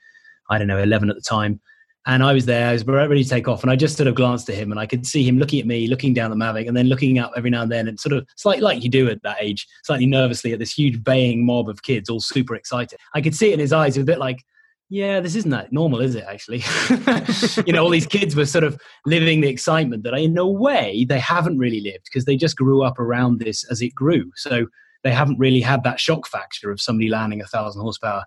I 0.51 0.59
don't 0.59 0.67
know, 0.67 0.83
11 0.83 1.09
at 1.11 1.15
the 1.15 1.23
time. 1.23 1.61
And 2.07 2.23
I 2.23 2.33
was 2.33 2.47
there, 2.47 2.69
I 2.69 2.73
was 2.73 2.85
ready 2.87 3.23
to 3.23 3.29
take 3.29 3.47
off. 3.47 3.63
And 3.63 3.71
I 3.71 3.77
just 3.77 3.97
sort 3.97 4.07
of 4.07 4.15
glanced 4.15 4.49
at 4.49 4.57
him 4.57 4.71
and 4.71 4.81
I 4.81 4.87
could 4.87 5.07
see 5.07 5.23
him 5.23 5.39
looking 5.39 5.61
at 5.61 5.67
me, 5.67 5.87
looking 5.87 6.15
down 6.15 6.31
the 6.31 6.37
Mavic, 6.37 6.67
and 6.67 6.77
then 6.77 6.87
looking 6.87 7.19
up 7.19 7.33
every 7.37 7.51
now 7.51 7.63
and 7.63 7.71
then 7.71 7.89
and 7.89 8.01
sort 8.01 8.15
of 8.15 8.27
slightly 8.37 8.63
like 8.63 8.83
you 8.83 8.89
do 8.89 9.09
at 9.11 9.23
that 9.23 9.37
age, 9.41 9.67
slightly 9.85 10.07
nervously 10.07 10.53
at 10.53 10.59
this 10.59 10.73
huge 10.73 11.05
baying 11.05 11.45
mob 11.45 11.69
of 11.69 11.83
kids, 11.83 12.09
all 12.09 12.21
super 12.21 12.55
excited. 12.55 12.99
I 13.15 13.21
could 13.21 13.35
see 13.35 13.51
it 13.51 13.55
in 13.55 13.61
his 13.61 13.73
eyes, 13.73 13.99
a 13.99 14.05
bit 14.05 14.19
like, 14.19 14.43
yeah, 14.89 15.21
this 15.21 15.37
isn't 15.37 15.53
that 15.53 15.73
normal, 15.73 16.01
is 16.01 16.17
it? 16.17 16.25
Actually, 16.27 16.65
you 17.67 17.73
know, 17.73 17.85
all 17.85 17.91
these 17.91 18.09
kids 18.09 18.35
were 18.35 18.47
sort 18.47 18.65
of 18.65 18.81
living 19.07 19.41
the 19.41 19.49
excitement 19.49 20.03
that, 20.03 20.15
in 20.15 20.37
a 20.37 20.47
way, 20.47 21.07
they 21.09 21.21
haven't 21.21 21.59
really 21.59 21.81
lived 21.81 22.05
because 22.05 22.25
they 22.25 22.37
just 22.37 22.57
grew 22.57 22.83
up 22.83 22.99
around 22.99 23.39
this 23.39 23.63
as 23.71 23.81
it 23.83 23.95
grew. 23.95 24.33
So 24.35 24.67
they 25.05 25.13
haven't 25.13 25.39
really 25.39 25.61
had 25.61 25.85
that 25.85 26.01
shock 26.01 26.27
factor 26.27 26.73
of 26.73 26.81
somebody 26.81 27.09
landing 27.09 27.41
a 27.41 27.47
thousand 27.47 27.83
horsepower, 27.83 28.25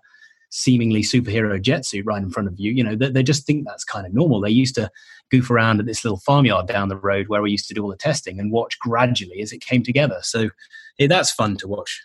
seemingly 0.54 1.02
superhero 1.02 1.60
jet 1.60 1.84
suit 1.84 2.06
right 2.06 2.22
in 2.22 2.30
front 2.30 2.46
of 2.46 2.54
you. 2.58 2.70
You 2.70 2.84
know, 2.84 2.94
they, 2.94 3.10
they 3.10 3.22
just 3.24 3.44
think 3.44 3.66
that's 3.66 3.82
kind 3.82 4.06
of 4.06 4.14
normal. 4.14 4.40
They 4.40 4.50
used 4.50 4.76
to 4.76 4.88
goof 5.30 5.50
around 5.50 5.80
at 5.80 5.86
this 5.86 6.04
little 6.04 6.20
farmyard 6.20 6.68
down 6.68 6.88
the 6.88 6.96
road 6.96 7.26
where 7.26 7.42
we 7.42 7.50
used 7.50 7.66
to 7.68 7.74
do 7.74 7.82
all 7.82 7.90
the 7.90 7.96
testing 7.96 8.38
and 8.38 8.52
watch 8.52 8.78
gradually 8.78 9.40
as 9.40 9.52
it 9.52 9.60
came 9.60 9.82
together. 9.82 10.20
So 10.22 10.50
yeah, 10.96 11.08
that's 11.08 11.32
fun 11.32 11.56
to 11.56 11.66
watch. 11.66 12.02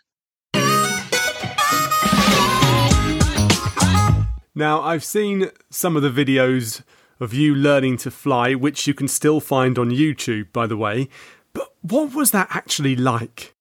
Now, 4.55 4.81
I've 4.81 5.03
seen 5.03 5.51
some 5.69 5.95
of 5.95 6.01
the 6.01 6.09
videos 6.09 6.81
of 7.19 7.33
you 7.33 7.53
learning 7.53 7.97
to 7.97 8.09
fly, 8.11 8.55
which 8.55 8.87
you 8.87 8.95
can 8.95 9.07
still 9.07 9.39
find 9.39 9.77
on 9.77 9.91
YouTube, 9.91 10.51
by 10.51 10.65
the 10.65 10.75
way. 10.75 11.07
But 11.53 11.69
what 11.81 12.15
was 12.15 12.31
that 12.31 12.47
actually 12.49 12.95
like? 12.95 13.53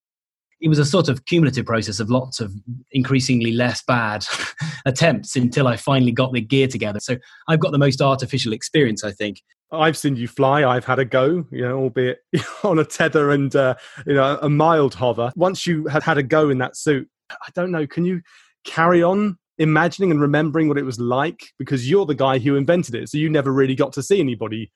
It 0.61 0.69
was 0.69 0.79
a 0.79 0.85
sort 0.85 1.09
of 1.09 1.25
cumulative 1.27 1.67
process 1.67 2.01
of 2.01 2.11
lots 2.11 2.41
of 2.41 2.53
increasingly 2.91 3.53
less 3.53 3.83
bad 3.83 4.25
attempts 4.87 5.37
until 5.37 5.69
I 5.69 5.77
finally 5.77 6.13
got 6.13 6.33
the 6.33 6.41
gear 6.41 6.67
together. 6.67 7.01
So 7.01 7.17
I've 7.49 7.61
got 7.61 7.73
the 7.73 7.79
most 7.79 8.01
artificial 8.01 8.53
experience, 8.53 9.05
I 9.05 9.13
think. 9.13 9.43
I've 9.71 9.97
seen 9.97 10.17
you 10.17 10.29
fly. 10.29 10.65
I've 10.65 10.87
had 10.87 10.99
a 10.99 11.05
go, 11.05 11.45
you 11.51 11.63
know, 11.63 11.79
albeit 11.79 12.21
on 12.65 12.79
a 12.79 12.85
tether 12.85 13.31
and 13.31 13.55
uh, 13.55 13.75
you 14.07 14.15
know 14.15 14.39
a 14.41 14.49
mild 14.49 14.95
hover. 14.95 15.31
Once 15.37 15.67
you 15.67 15.87
had 15.87 16.03
had 16.03 16.19
a 16.19 16.23
go 16.23 16.49
in 16.49 16.59
that 16.59 16.77
suit, 16.77 17.09
I 17.31 17.51
don't 17.55 17.71
know. 17.71 17.87
Can 17.87 18.05
you 18.05 18.23
carry 18.65 19.03
on 19.03 19.39
imagining 19.59 20.11
and 20.11 20.21
remembering 20.21 20.69
what 20.69 20.79
it 20.79 20.85
was 20.85 20.99
like 21.01 21.53
because 21.59 21.91
you're 21.91 22.07
the 22.07 22.15
guy 22.15 22.39
who 22.39 22.57
invented 22.57 22.95
it. 22.95 23.09
So 23.09 23.19
you 23.19 23.29
never 23.29 23.53
really 23.53 23.75
got 23.75 23.93
to 23.95 24.03
see 24.03 24.21
anybody 24.21 24.71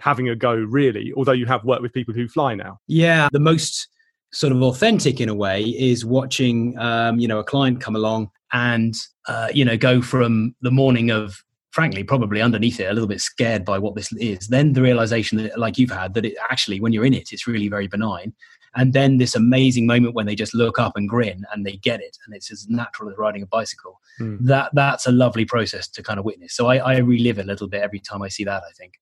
having 0.00 0.28
a 0.28 0.34
go, 0.34 0.54
really, 0.54 1.12
although 1.16 1.32
you 1.32 1.46
have 1.46 1.64
worked 1.64 1.82
with 1.82 1.92
people 1.92 2.14
who 2.14 2.26
fly 2.28 2.54
now. 2.54 2.78
Yeah, 2.88 3.28
the 3.30 3.38
most 3.38 3.88
sort 4.32 4.52
of 4.52 4.62
authentic 4.62 5.20
in 5.20 5.28
a 5.28 5.34
way 5.34 5.62
is 5.62 6.04
watching, 6.04 6.76
um, 6.78 7.18
you 7.18 7.28
know, 7.28 7.38
a 7.38 7.44
client 7.44 7.80
come 7.80 7.94
along 7.94 8.30
and, 8.52 8.94
uh, 9.28 9.48
you 9.52 9.64
know, 9.64 9.76
go 9.76 10.02
from 10.02 10.54
the 10.62 10.70
morning 10.70 11.10
of 11.10 11.42
frankly 11.70 12.04
probably 12.04 12.42
underneath 12.42 12.78
it 12.80 12.90
a 12.90 12.92
little 12.92 13.08
bit 13.08 13.20
scared 13.20 13.64
by 13.64 13.78
what 13.78 13.94
this 13.94 14.12
is 14.12 14.48
then 14.48 14.74
the 14.74 14.82
realization 14.82 15.38
that 15.38 15.58
like 15.58 15.78
you've 15.78 15.90
had 15.90 16.12
that 16.12 16.26
it 16.26 16.34
actually 16.50 16.78
when 16.78 16.92
you're 16.92 17.06
in 17.06 17.14
it 17.14 17.32
it's 17.32 17.46
really 17.46 17.68
very 17.68 17.86
benign. 17.86 18.32
And 18.74 18.94
then 18.94 19.18
this 19.18 19.34
amazing 19.34 19.86
moment 19.86 20.14
when 20.14 20.24
they 20.24 20.34
just 20.34 20.54
look 20.54 20.78
up 20.78 20.96
and 20.96 21.06
grin 21.06 21.44
and 21.52 21.66
they 21.66 21.76
get 21.76 22.00
it 22.00 22.16
and 22.24 22.34
it's 22.34 22.50
as 22.50 22.66
natural 22.68 23.10
as 23.10 23.18
riding 23.18 23.42
a 23.42 23.46
bicycle. 23.46 24.00
Mm. 24.20 24.38
that 24.42 24.70
that's 24.74 25.06
a 25.06 25.12
lovely 25.12 25.46
process 25.46 25.88
to 25.88 26.02
kind 26.02 26.18
of 26.18 26.26
witness. 26.26 26.54
So 26.54 26.66
I, 26.66 26.76
I 26.76 26.98
relive 26.98 27.38
it 27.38 27.44
a 27.44 27.46
little 27.46 27.66
bit 27.68 27.80
every 27.80 27.98
time 27.98 28.20
i 28.20 28.28
see 28.28 28.44
that 28.44 28.62
i 28.68 28.72
think 28.72 29.00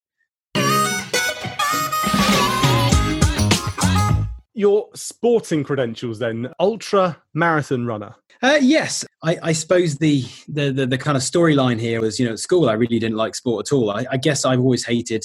your 4.61 4.89
sporting 4.95 5.65
credentials 5.65 6.19
then 6.19 6.53
ultra 6.61 7.17
marathon 7.35 7.87
runner 7.87 8.15
uh, 8.43 8.59
yes 8.61 9.05
I, 9.23 9.39
I, 9.43 9.53
suppose 9.53 9.97
the, 9.97 10.25
the 10.49 10.71
the, 10.73 10.87
the 10.87 10.99
kind 10.99 11.17
of 11.17 11.23
storyline 11.23 11.79
here 11.79 12.01
was 12.01 12.19
you 12.19 12.27
know 12.27 12.33
at 12.33 12.39
school 12.39 12.69
i 12.69 12.73
really 12.73 12.99
didn't 12.99 13.17
like 13.17 13.35
sport 13.35 13.67
at 13.67 13.73
all 13.75 13.91
I, 13.91 14.07
I 14.11 14.17
guess 14.17 14.45
i've 14.45 14.61
always 14.61 14.85
hated 14.85 15.25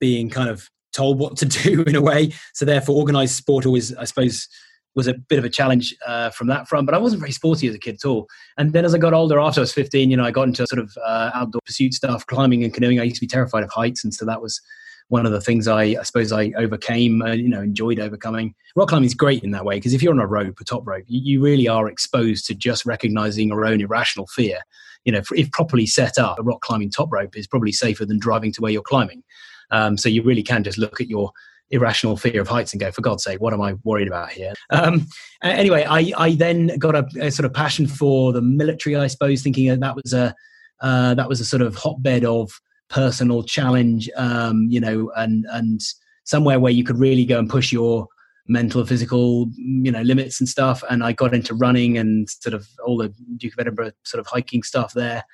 being 0.00 0.28
kind 0.28 0.48
of 0.48 0.68
told 0.94 1.18
what 1.18 1.36
to 1.38 1.44
do 1.62 1.82
in 1.82 1.94
a 1.94 2.00
way. 2.00 2.32
So 2.54 2.64
therefore, 2.64 2.96
organized 2.96 3.34
sport 3.34 3.66
always, 3.66 3.94
I 3.94 4.04
suppose, 4.04 4.48
was 4.94 5.08
a 5.08 5.14
bit 5.14 5.40
of 5.40 5.44
a 5.44 5.50
challenge 5.50 5.94
uh, 6.06 6.30
from 6.30 6.46
that 6.46 6.68
front. 6.68 6.86
But 6.86 6.94
I 6.94 6.98
wasn't 6.98 7.20
very 7.20 7.32
sporty 7.32 7.66
as 7.66 7.74
a 7.74 7.78
kid 7.78 7.96
at 7.96 8.08
all. 8.08 8.28
And 8.56 8.72
then 8.72 8.84
as 8.84 8.94
I 8.94 8.98
got 8.98 9.12
older, 9.12 9.40
after 9.40 9.60
I 9.60 9.62
was 9.62 9.72
15, 9.72 10.08
you 10.08 10.16
know, 10.16 10.24
I 10.24 10.30
got 10.30 10.46
into 10.46 10.66
sort 10.68 10.78
of 10.78 10.96
uh, 11.04 11.32
outdoor 11.34 11.60
pursuit 11.66 11.94
stuff, 11.94 12.24
climbing 12.26 12.62
and 12.62 12.72
canoeing. 12.72 13.00
I 13.00 13.04
used 13.04 13.16
to 13.16 13.20
be 13.20 13.26
terrified 13.26 13.64
of 13.64 13.70
heights, 13.70 14.04
and 14.04 14.14
so 14.14 14.24
that 14.24 14.40
was 14.40 14.60
one 15.08 15.26
of 15.26 15.32
the 15.32 15.40
things 15.40 15.68
I, 15.68 15.82
I 15.82 16.02
suppose 16.02 16.32
I 16.32 16.52
overcame, 16.56 17.22
uh, 17.22 17.32
you 17.32 17.48
know, 17.48 17.60
enjoyed 17.60 18.00
overcoming. 18.00 18.54
Rock 18.74 18.88
climbing 18.88 19.06
is 19.06 19.14
great 19.14 19.44
in 19.44 19.50
that 19.50 19.64
way 19.64 19.76
because 19.76 19.92
if 19.92 20.02
you're 20.02 20.12
on 20.12 20.20
a 20.20 20.26
rope, 20.26 20.58
a 20.60 20.64
top 20.64 20.86
rope, 20.86 21.04
you, 21.06 21.20
you 21.22 21.42
really 21.42 21.68
are 21.68 21.88
exposed 21.88 22.46
to 22.46 22.54
just 22.54 22.86
recognizing 22.86 23.48
your 23.48 23.66
own 23.66 23.80
irrational 23.80 24.26
fear. 24.26 24.60
You 25.04 25.12
know, 25.12 25.20
if, 25.34 25.50
properly 25.52 25.86
set 25.86 26.18
up, 26.18 26.38
a 26.38 26.42
rock 26.42 26.62
climbing 26.62 26.90
top 26.90 27.12
rope 27.12 27.36
is 27.36 27.46
probably 27.46 27.72
safer 27.72 28.06
than 28.06 28.18
driving 28.18 28.52
to 28.52 28.62
where 28.62 28.72
you're 28.72 28.82
climbing. 28.82 29.22
Um, 29.70 29.98
so 29.98 30.08
you 30.08 30.22
really 30.22 30.42
can 30.42 30.64
just 30.64 30.78
look 30.78 31.00
at 31.00 31.08
your 31.08 31.30
irrational 31.70 32.16
fear 32.16 32.40
of 32.40 32.48
heights 32.48 32.72
and 32.72 32.80
go, 32.80 32.90
for 32.90 33.02
God's 33.02 33.24
sake, 33.24 33.40
what 33.40 33.52
am 33.52 33.60
I 33.60 33.74
worried 33.84 34.08
about 34.08 34.30
here? 34.30 34.52
Um, 34.70 35.06
anyway, 35.42 35.84
I, 35.88 36.12
I 36.16 36.34
then 36.34 36.78
got 36.78 36.94
a, 36.94 37.06
a, 37.20 37.30
sort 37.30 37.46
of 37.46 37.52
passion 37.52 37.86
for 37.86 38.32
the 38.32 38.42
military, 38.42 38.96
I 38.96 39.06
suppose, 39.08 39.42
thinking 39.42 39.78
that 39.78 39.96
was 39.96 40.12
a 40.12 40.34
uh, 40.80 41.14
that 41.14 41.28
was 41.28 41.40
a 41.40 41.44
sort 41.44 41.62
of 41.62 41.76
hotbed 41.76 42.24
of 42.24 42.60
personal 42.88 43.42
challenge, 43.42 44.10
um, 44.16 44.66
you 44.68 44.80
know, 44.80 45.10
and 45.16 45.46
and 45.50 45.80
somewhere 46.24 46.58
where 46.58 46.72
you 46.72 46.84
could 46.84 46.98
really 46.98 47.24
go 47.24 47.38
and 47.38 47.50
push 47.50 47.72
your 47.72 48.08
mental, 48.46 48.84
physical, 48.84 49.50
you 49.56 49.90
know, 49.90 50.02
limits 50.02 50.40
and 50.40 50.48
stuff. 50.48 50.82
And 50.90 51.02
I 51.02 51.12
got 51.12 51.34
into 51.34 51.54
running 51.54 51.96
and 51.96 52.28
sort 52.28 52.54
of 52.54 52.66
all 52.84 52.98
the 52.98 53.12
Duke 53.36 53.54
of 53.54 53.60
Edinburgh 53.60 53.92
sort 54.04 54.20
of 54.20 54.26
hiking 54.26 54.62
stuff 54.62 54.92
there. 54.92 55.24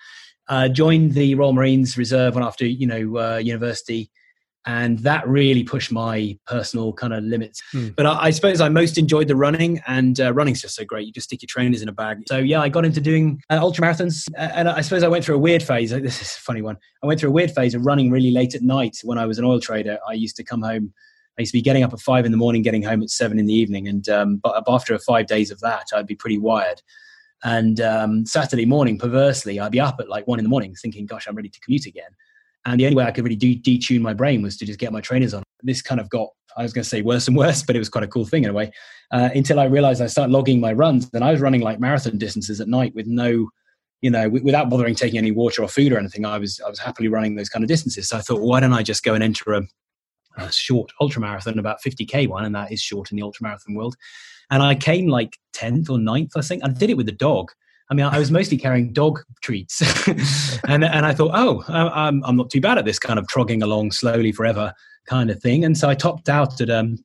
Uh, 0.48 0.68
joined 0.68 1.12
the 1.12 1.34
Royal 1.34 1.52
Marines 1.52 1.96
Reserve 1.96 2.34
one 2.34 2.42
after 2.42 2.66
you 2.66 2.86
know 2.86 3.18
uh, 3.18 3.36
university, 3.36 4.10
and 4.66 4.98
that 5.00 5.26
really 5.26 5.64
pushed 5.64 5.90
my 5.90 6.36
personal 6.46 6.92
kind 6.92 7.14
of 7.14 7.24
limits. 7.24 7.62
Mm. 7.74 7.96
But 7.96 8.06
I, 8.06 8.24
I, 8.24 8.30
suppose 8.30 8.60
I 8.60 8.68
most 8.68 8.98
enjoyed 8.98 9.28
the 9.28 9.36
running, 9.36 9.80
and 9.86 10.20
uh, 10.20 10.32
running's 10.34 10.60
just 10.60 10.74
so 10.74 10.84
great. 10.84 11.06
You 11.06 11.12
just 11.12 11.28
stick 11.28 11.42
your 11.42 11.48
trainers 11.48 11.80
in 11.80 11.88
a 11.88 11.92
bag. 11.92 12.24
So 12.28 12.38
yeah, 12.38 12.60
I 12.60 12.68
got 12.68 12.84
into 12.84 13.00
doing 13.00 13.40
uh, 13.48 13.58
ultra 13.60 13.86
marathons, 13.86 14.28
and 14.36 14.68
I 14.68 14.80
suppose 14.82 15.02
I 15.02 15.08
went 15.08 15.24
through 15.24 15.36
a 15.36 15.38
weird 15.38 15.62
phase. 15.62 15.90
This 15.90 16.20
is 16.20 16.36
a 16.36 16.40
funny 16.40 16.62
one. 16.62 16.76
I 17.02 17.06
went 17.06 17.20
through 17.20 17.30
a 17.30 17.32
weird 17.32 17.52
phase 17.52 17.74
of 17.74 17.86
running 17.86 18.10
really 18.10 18.30
late 18.30 18.54
at 18.54 18.62
night 18.62 18.98
when 19.02 19.18
I 19.18 19.26
was 19.26 19.38
an 19.38 19.44
oil 19.44 19.60
trader. 19.60 19.98
I 20.08 20.12
used 20.12 20.36
to 20.36 20.44
come 20.44 20.62
home. 20.62 20.92
I 21.38 21.42
used 21.42 21.52
to 21.52 21.58
be 21.58 21.62
getting 21.62 21.82
up 21.82 21.92
at 21.94 22.00
five 22.00 22.26
in 22.26 22.32
the 22.32 22.38
morning, 22.38 22.60
getting 22.62 22.82
home 22.82 23.02
at 23.02 23.08
seven 23.08 23.38
in 23.38 23.46
the 23.46 23.54
evening, 23.54 23.88
and 23.88 24.08
um, 24.10 24.36
but 24.36 24.62
after 24.68 24.98
five 24.98 25.26
days 25.26 25.50
of 25.50 25.60
that, 25.60 25.86
I'd 25.94 26.06
be 26.06 26.16
pretty 26.16 26.38
wired. 26.38 26.82
And 27.42 27.80
um, 27.80 28.26
Saturday 28.26 28.66
morning, 28.66 28.98
perversely, 28.98 29.58
I'd 29.58 29.72
be 29.72 29.80
up 29.80 29.96
at 29.98 30.10
like 30.10 30.26
one 30.26 30.38
in 30.38 30.44
the 30.44 30.50
morning, 30.50 30.74
thinking, 30.74 31.06
"Gosh, 31.06 31.26
I'm 31.26 31.34
ready 31.34 31.48
to 31.48 31.60
commute 31.60 31.86
again." 31.86 32.10
And 32.64 32.78
the 32.78 32.84
only 32.84 32.96
way 32.96 33.04
I 33.04 33.10
could 33.10 33.24
really 33.24 33.36
de- 33.36 33.60
detune 33.60 34.00
my 34.00 34.14
brain 34.14 34.42
was 34.42 34.56
to 34.58 34.66
just 34.66 34.78
get 34.78 34.92
my 34.92 35.00
trainers 35.00 35.34
on. 35.34 35.42
This 35.62 35.82
kind 35.82 36.00
of 36.00 36.10
got, 36.10 36.28
I 36.56 36.62
was 36.62 36.72
going 36.72 36.82
to 36.82 36.88
say 36.88 37.02
worse 37.02 37.26
and 37.26 37.36
worse, 37.36 37.62
but 37.66 37.76
it 37.76 37.78
was 37.78 37.88
quite 37.88 38.04
a 38.04 38.08
cool 38.08 38.26
thing 38.26 38.44
in 38.44 38.50
a 38.50 38.52
way. 38.52 38.72
Uh, 39.10 39.30
until 39.34 39.58
I 39.58 39.64
realized 39.64 40.02
I 40.02 40.06
started 40.06 40.32
logging 40.32 40.60
my 40.60 40.72
runs. 40.72 41.08
And 41.14 41.24
I 41.24 41.32
was 41.32 41.40
running 41.40 41.62
like 41.62 41.80
marathon 41.80 42.18
distances 42.18 42.60
at 42.60 42.68
night 42.68 42.94
with 42.94 43.06
no, 43.06 43.48
you 44.02 44.10
know, 44.10 44.24
w- 44.24 44.44
without 44.44 44.68
bothering 44.70 44.94
taking 44.94 45.18
any 45.18 45.30
water 45.30 45.62
or 45.62 45.68
food 45.68 45.92
or 45.92 45.98
anything. 45.98 46.24
I 46.24 46.38
was, 46.38 46.60
I 46.64 46.68
was 46.68 46.78
happily 46.78 47.08
running 47.08 47.34
those 47.34 47.48
kind 47.48 47.64
of 47.64 47.68
distances. 47.68 48.08
So 48.08 48.18
I 48.18 48.20
thought, 48.20 48.40
why 48.40 48.60
don't 48.60 48.72
I 48.72 48.82
just 48.82 49.02
go 49.02 49.14
and 49.14 49.22
enter 49.24 49.54
a, 49.54 49.62
a 50.36 50.52
short 50.52 50.90
ultra 51.00 51.20
marathon, 51.20 51.58
about 51.58 51.82
50K 51.82 52.28
one, 52.28 52.44
and 52.44 52.54
that 52.54 52.72
is 52.72 52.80
short 52.80 53.10
in 53.10 53.16
the 53.16 53.22
ultra 53.22 53.42
marathon 53.44 53.74
world. 53.74 53.96
And 54.50 54.62
I 54.62 54.74
came 54.74 55.06
like 55.06 55.38
10th 55.54 55.88
or 55.88 55.96
9th, 55.96 56.32
I 56.36 56.40
think. 56.42 56.64
I 56.64 56.68
did 56.68 56.90
it 56.90 56.96
with 56.96 57.08
a 57.08 57.12
dog. 57.12 57.52
I 57.90 57.94
mean, 57.94 58.06
I 58.06 58.18
was 58.18 58.30
mostly 58.30 58.56
carrying 58.56 58.92
dog 58.92 59.20
treats, 59.42 59.82
and 60.68 60.84
and 60.84 61.04
I 61.04 61.12
thought, 61.12 61.32
oh, 61.34 61.64
I'm 61.68 62.24
I'm 62.24 62.36
not 62.36 62.50
too 62.50 62.60
bad 62.60 62.78
at 62.78 62.84
this 62.84 62.98
kind 62.98 63.18
of 63.18 63.26
trogging 63.26 63.62
along 63.62 63.90
slowly 63.90 64.30
forever 64.32 64.72
kind 65.06 65.30
of 65.30 65.40
thing. 65.42 65.64
And 65.64 65.76
so 65.76 65.88
I 65.88 65.94
topped 65.94 66.28
out 66.28 66.60
at 66.60 66.70
um, 66.70 66.98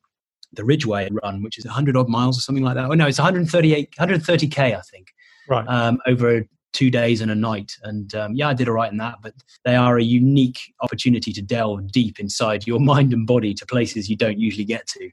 the 0.52 0.64
Ridgeway 0.64 1.08
run, 1.10 1.42
which 1.42 1.58
is 1.58 1.64
100 1.64 1.96
odd 1.96 2.08
miles 2.08 2.38
or 2.38 2.40
something 2.40 2.64
like 2.64 2.76
that. 2.76 2.88
Oh 2.90 2.94
no, 2.94 3.06
it's 3.06 3.18
138, 3.18 3.90
130k, 3.98 4.58
I 4.76 4.80
think, 4.82 5.12
right, 5.48 5.66
um, 5.66 5.98
over 6.06 6.44
two 6.72 6.90
days 6.90 7.20
and 7.20 7.30
a 7.30 7.34
night. 7.34 7.72
And 7.82 8.14
um, 8.14 8.34
yeah, 8.34 8.48
I 8.48 8.54
did 8.54 8.68
all 8.68 8.74
right 8.74 8.90
in 8.90 8.98
that. 8.98 9.16
But 9.22 9.34
they 9.64 9.74
are 9.74 9.98
a 9.98 10.04
unique 10.04 10.60
opportunity 10.82 11.32
to 11.32 11.42
delve 11.42 11.90
deep 11.90 12.20
inside 12.20 12.66
your 12.66 12.80
mind 12.92 13.12
and 13.12 13.26
body 13.26 13.54
to 13.54 13.66
places 13.66 14.08
you 14.08 14.16
don't 14.16 14.38
usually 14.38 14.64
get 14.64 14.86
to. 14.88 15.10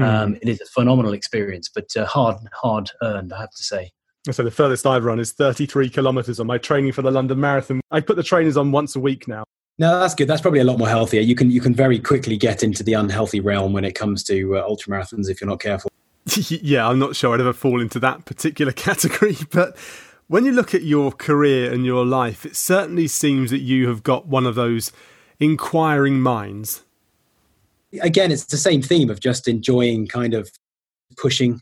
Mm. 0.00 0.04
Um, 0.04 0.34
it 0.40 0.48
is 0.48 0.60
a 0.60 0.66
phenomenal 0.66 1.12
experience, 1.12 1.68
but 1.72 1.94
uh, 1.96 2.06
hard, 2.06 2.38
hard 2.54 2.90
earned, 3.02 3.32
I 3.32 3.40
have 3.40 3.50
to 3.50 3.62
say. 3.62 3.92
So 4.30 4.44
the 4.44 4.52
furthest 4.52 4.86
I've 4.86 5.04
run 5.04 5.18
is 5.18 5.32
33 5.32 5.88
kilometers 5.88 6.38
on 6.38 6.46
my 6.46 6.56
training 6.56 6.92
for 6.92 7.02
the 7.02 7.10
London 7.10 7.40
Marathon. 7.40 7.80
I 7.90 8.00
put 8.00 8.16
the 8.16 8.22
trainers 8.22 8.56
on 8.56 8.70
once 8.70 8.94
a 8.94 9.00
week 9.00 9.26
now. 9.26 9.44
No, 9.78 9.98
that's 9.98 10.14
good. 10.14 10.28
That's 10.28 10.40
probably 10.40 10.60
a 10.60 10.64
lot 10.64 10.78
more 10.78 10.88
healthier. 10.88 11.22
You 11.22 11.34
can 11.34 11.50
you 11.50 11.60
can 11.60 11.74
very 11.74 11.98
quickly 11.98 12.36
get 12.36 12.62
into 12.62 12.84
the 12.84 12.92
unhealthy 12.92 13.40
realm 13.40 13.72
when 13.72 13.84
it 13.84 13.92
comes 13.94 14.22
to 14.24 14.58
uh, 14.58 14.62
ultra 14.62 14.92
marathons 14.92 15.28
if 15.28 15.40
you're 15.40 15.48
not 15.48 15.60
careful. 15.60 15.90
yeah, 16.48 16.86
I'm 16.86 17.00
not 17.00 17.16
sure 17.16 17.34
I'd 17.34 17.40
ever 17.40 17.52
fall 17.52 17.80
into 17.80 17.98
that 18.00 18.24
particular 18.24 18.70
category, 18.88 19.36
but 19.50 19.76
when 20.28 20.44
you 20.44 20.52
look 20.52 20.74
at 20.74 20.82
your 20.82 21.10
career 21.10 21.72
and 21.72 21.84
your 21.84 22.06
life, 22.06 22.46
it 22.46 22.54
certainly 22.54 23.08
seems 23.08 23.50
that 23.50 23.60
you 23.60 23.88
have 23.88 24.02
got 24.02 24.26
one 24.26 24.46
of 24.46 24.54
those 24.54 24.92
inquiring 25.40 26.20
minds. 26.20 26.84
Again, 28.00 28.30
it's 28.30 28.44
the 28.44 28.56
same 28.56 28.82
theme 28.82 29.10
of 29.10 29.20
just 29.20 29.48
enjoying 29.48 30.06
kind 30.06 30.32
of 30.32 30.50
pushing, 31.16 31.60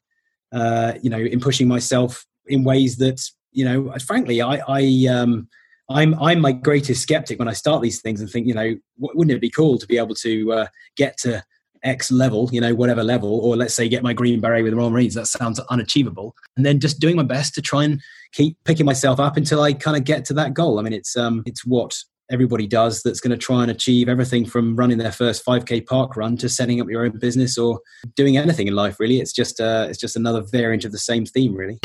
uh, 0.53 0.93
you 1.03 1.09
know, 1.09 1.19
in 1.19 1.41
pushing 1.41 1.67
myself 1.67 2.27
in 2.47 2.65
ways 2.65 2.97
that 2.97 3.21
you 3.53 3.65
know 3.65 3.93
frankly 4.05 4.41
i 4.41 4.61
i 4.69 5.07
um 5.13 5.49
i'm 5.89 6.15
i'm 6.21 6.41
my 6.41 6.53
greatest 6.53 7.03
skeptic 7.03 7.39
when 7.39 7.49
i 7.49 7.53
start 7.53 7.83
these 7.83 8.01
things 8.01 8.21
and 8.21 8.31
think 8.31 8.47
you 8.47 8.55
know 8.55 8.75
wouldn't 8.99 9.35
it 9.35 9.41
be 9.41 9.51
cool 9.51 9.79
to 9.79 9.87
be 9.87 9.99
able 9.99 10.15
to 10.15 10.53
uh, 10.53 10.67
get 10.97 11.17
to 11.19 11.43
X 11.83 12.11
level, 12.11 12.49
you 12.53 12.61
know, 12.61 12.75
whatever 12.75 13.03
level, 13.03 13.41
or 13.41 13.57
let's 13.57 13.75
say 13.75 13.89
get 13.89 14.03
my 14.03 14.13
green 14.13 14.41
beret 14.41 14.63
with 14.63 14.73
the 14.73 14.77
Royal 14.77 14.91
Marines. 14.91 15.15
That 15.15 15.27
sounds 15.27 15.59
unachievable. 15.71 16.35
And 16.57 16.67
then 16.67 16.81
just 16.81 17.01
doing 17.01 17.17
my 17.17 17.23
best 17.23 17.55
to 17.55 17.63
try 17.63 17.85
and 17.85 18.01
keep 18.33 18.57
picking 18.65 18.87
myself 18.87 19.19
up 19.19 19.37
until 19.37 19.63
I 19.63 19.73
kind 19.73 19.97
of 19.97 20.05
get 20.05 20.25
to 20.27 20.35
that 20.35 20.55
goal. 20.55 20.79
I 20.79 20.83
mean, 20.83 20.93
it's 20.93 21.17
um, 21.17 21.43
it's 21.47 21.65
what 21.65 21.97
everybody 22.31 22.67
does 22.67 23.03
that's 23.03 23.21
going 23.21 23.33
to 23.33 23.37
try 23.37 23.63
and 23.63 23.71
achieve 23.71 24.09
everything 24.09 24.47
from 24.47 24.77
running 24.77 24.99
their 24.99 25.13
first 25.13 25.45
5k 25.45 25.85
park 25.87 26.17
run 26.17 26.37
to 26.37 26.49
setting 26.49 26.81
up 26.81 26.89
your 26.89 27.05
own 27.05 27.19
business 27.19 27.59
or 27.59 27.81
doing 28.15 28.37
anything 28.37 28.69
in 28.69 28.75
life 28.75 29.01
really 29.01 29.21
it's 29.21 29.33
just 29.33 29.61
uh, 29.61 29.87
it's 29.91 29.99
just 29.99 30.15
another 30.15 30.41
variant 30.41 30.85
of 30.85 30.93
the 30.93 30.99
same 30.99 31.27
theme 31.27 31.55
really 31.55 31.81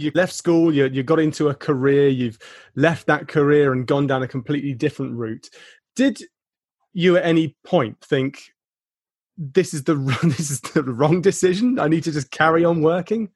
you 0.00 0.10
left 0.14 0.32
school 0.32 0.74
you, 0.74 0.86
you 0.86 1.02
got 1.02 1.18
into 1.18 1.48
a 1.48 1.54
career 1.54 2.08
you've 2.08 2.38
left 2.76 3.06
that 3.06 3.28
career 3.28 3.72
and 3.72 3.86
gone 3.86 4.06
down 4.06 4.22
a 4.22 4.28
completely 4.28 4.74
different 4.74 5.14
route 5.14 5.48
did 5.96 6.22
you 6.92 7.16
at 7.16 7.24
any 7.24 7.56
point 7.64 7.98
think 8.00 8.52
this 9.36 9.72
is 9.74 9.84
the 9.84 9.94
this 10.22 10.50
is 10.50 10.60
the 10.60 10.82
wrong 10.82 11.20
decision 11.20 11.78
i 11.78 11.88
need 11.88 12.04
to 12.04 12.12
just 12.12 12.30
carry 12.30 12.64
on 12.64 12.82
working 12.82 13.28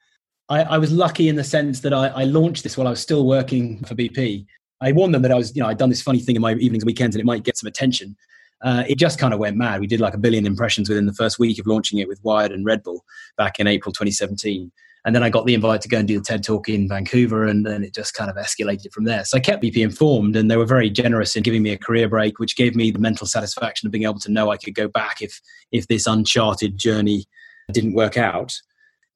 I, 0.48 0.62
I, 0.62 0.79
was 0.79 0.92
lucky 0.92 1.29
in 1.29 1.37
the 1.37 1.44
sense 1.44 1.81
that 1.81 1.94
I, 1.94 2.09
I, 2.09 2.24
launched 2.24 2.64
this 2.64 2.77
while 2.77 2.87
I 2.87 2.90
was 2.90 3.00
still 3.00 3.27
working 3.27 3.83
for 3.85 3.94
BP. 3.94 4.44
I 4.81 4.92
warned 4.92 5.14
them 5.14 5.22
that 5.22 5.33
I 5.33 5.37
was, 5.37 5.57
you 5.57 5.62
know, 5.62 5.68
I'd 5.68 5.79
done 5.79 5.88
this 5.88 6.03
funny 6.03 6.18
thing 6.18 6.37
in 6.37 6.42
my 6.42 6.53
evenings 6.53 6.83
and 6.83 6.87
weekends 6.87 7.16
and 7.16 7.20
it 7.20 7.24
might 7.24 7.44
get 7.44 7.57
some 7.57 7.66
attention. 7.66 8.14
Uh, 8.62 8.85
it 8.87 8.98
just 8.98 9.18
kind 9.18 9.33
of 9.33 9.40
went 9.40 9.57
mad. 9.57 9.81
We 9.81 9.87
did 9.87 10.00
like 10.00 10.14
a 10.14 10.18
billion 10.18 10.46
impressions 10.46 10.88
within 10.88 11.07
the 11.07 11.14
first 11.14 11.38
week 11.38 11.59
of 11.59 11.66
launching 11.66 11.98
it 11.98 12.09
with 12.09 12.22
Wired 12.22 12.53
and 12.53 12.64
Red 12.64 12.83
Bull 12.83 13.05
back 13.37 13.59
in 13.59 13.66
April 13.66 13.92
2017. 13.92 14.70
And 15.05 15.14
then 15.14 15.23
I 15.23 15.29
got 15.29 15.45
the 15.45 15.53
invite 15.53 15.83
to 15.83 15.88
go 15.88 15.99
and 15.99 16.09
do 16.09 16.19
the 16.19 16.25
TED 16.25 16.43
Talk 16.43 16.69
in 16.69 16.88
Vancouver, 16.88 17.45
and 17.45 17.67
then 17.67 17.85
it 17.85 17.95
just 17.95 18.14
kind 18.14 18.31
of 18.31 18.37
escalated 18.37 18.90
from 18.93 19.05
there. 19.05 19.25
So 19.25 19.37
I 19.37 19.40
kept 19.40 19.62
BP 19.62 19.77
informed, 19.77 20.35
and 20.35 20.51
they 20.51 20.57
were 20.57 20.64
very 20.64 20.88
generous 20.88 21.37
in 21.37 21.43
giving 21.43 21.62
me 21.62 21.71
a 21.71 21.79
career 21.79 22.09
break, 22.09 22.38
which 22.38 22.57
gave 22.57 22.75
me 22.75 22.90
the 22.90 22.99
mental 22.99 23.27
satisfaction 23.27 23.87
of 23.87 23.93
being 23.93 24.05
able 24.05 24.21
to 24.21 24.33
know 24.33 24.51
I 24.51 24.57
could 24.57 24.75
go 24.75 24.88
back 24.88 25.21
if 25.21 25.40
if 25.73 25.88
this 25.88 26.07
uncharted 26.07 26.79
journey 26.79 27.27
didn't 27.73 27.95
work 27.95 28.17
out. 28.17 28.55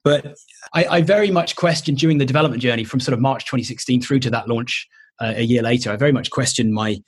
But 0.05 0.37
I, 0.75 0.85
I, 0.87 1.01
very 1.03 1.31
much 1.31 1.57
questioned 1.57 1.99
during 1.99 2.19
the 2.19 2.25
development 2.25 2.63
journey 2.63 2.85
from 2.85 3.01
sort 3.01 3.13
of 3.13 3.21
March 3.21 3.45
2016 3.45 4.01
through 4.01 4.21
to 4.21 4.31
that 4.31 4.49
launch 4.49 4.89
uh, 5.21 5.35
a 5.37 5.43
year 5.43 5.63
later. 5.63 5.91
I 5.91 5.97
very 5.97 6.13
much 6.13 6.31
questioned 6.31 6.73
my 6.73 7.03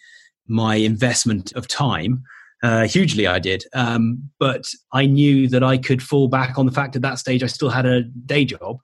my 0.48 0.76
investment 0.76 1.52
of 1.52 1.68
time. 1.68 2.24
Uh, 2.62 2.86
hugely, 2.86 3.26
I 3.26 3.38
did. 3.38 3.64
Um, 3.72 4.30
but 4.38 4.64
I 4.92 5.06
knew 5.06 5.48
that 5.48 5.62
I 5.62 5.78
could 5.78 6.02
fall 6.02 6.28
back 6.28 6.58
on 6.58 6.66
the 6.66 6.72
fact 6.72 6.96
at 6.96 7.02
that 7.02 7.18
stage 7.18 7.42
I 7.42 7.46
still 7.46 7.70
had 7.70 7.86
a 7.86 8.02
day 8.02 8.44
job. 8.44 8.78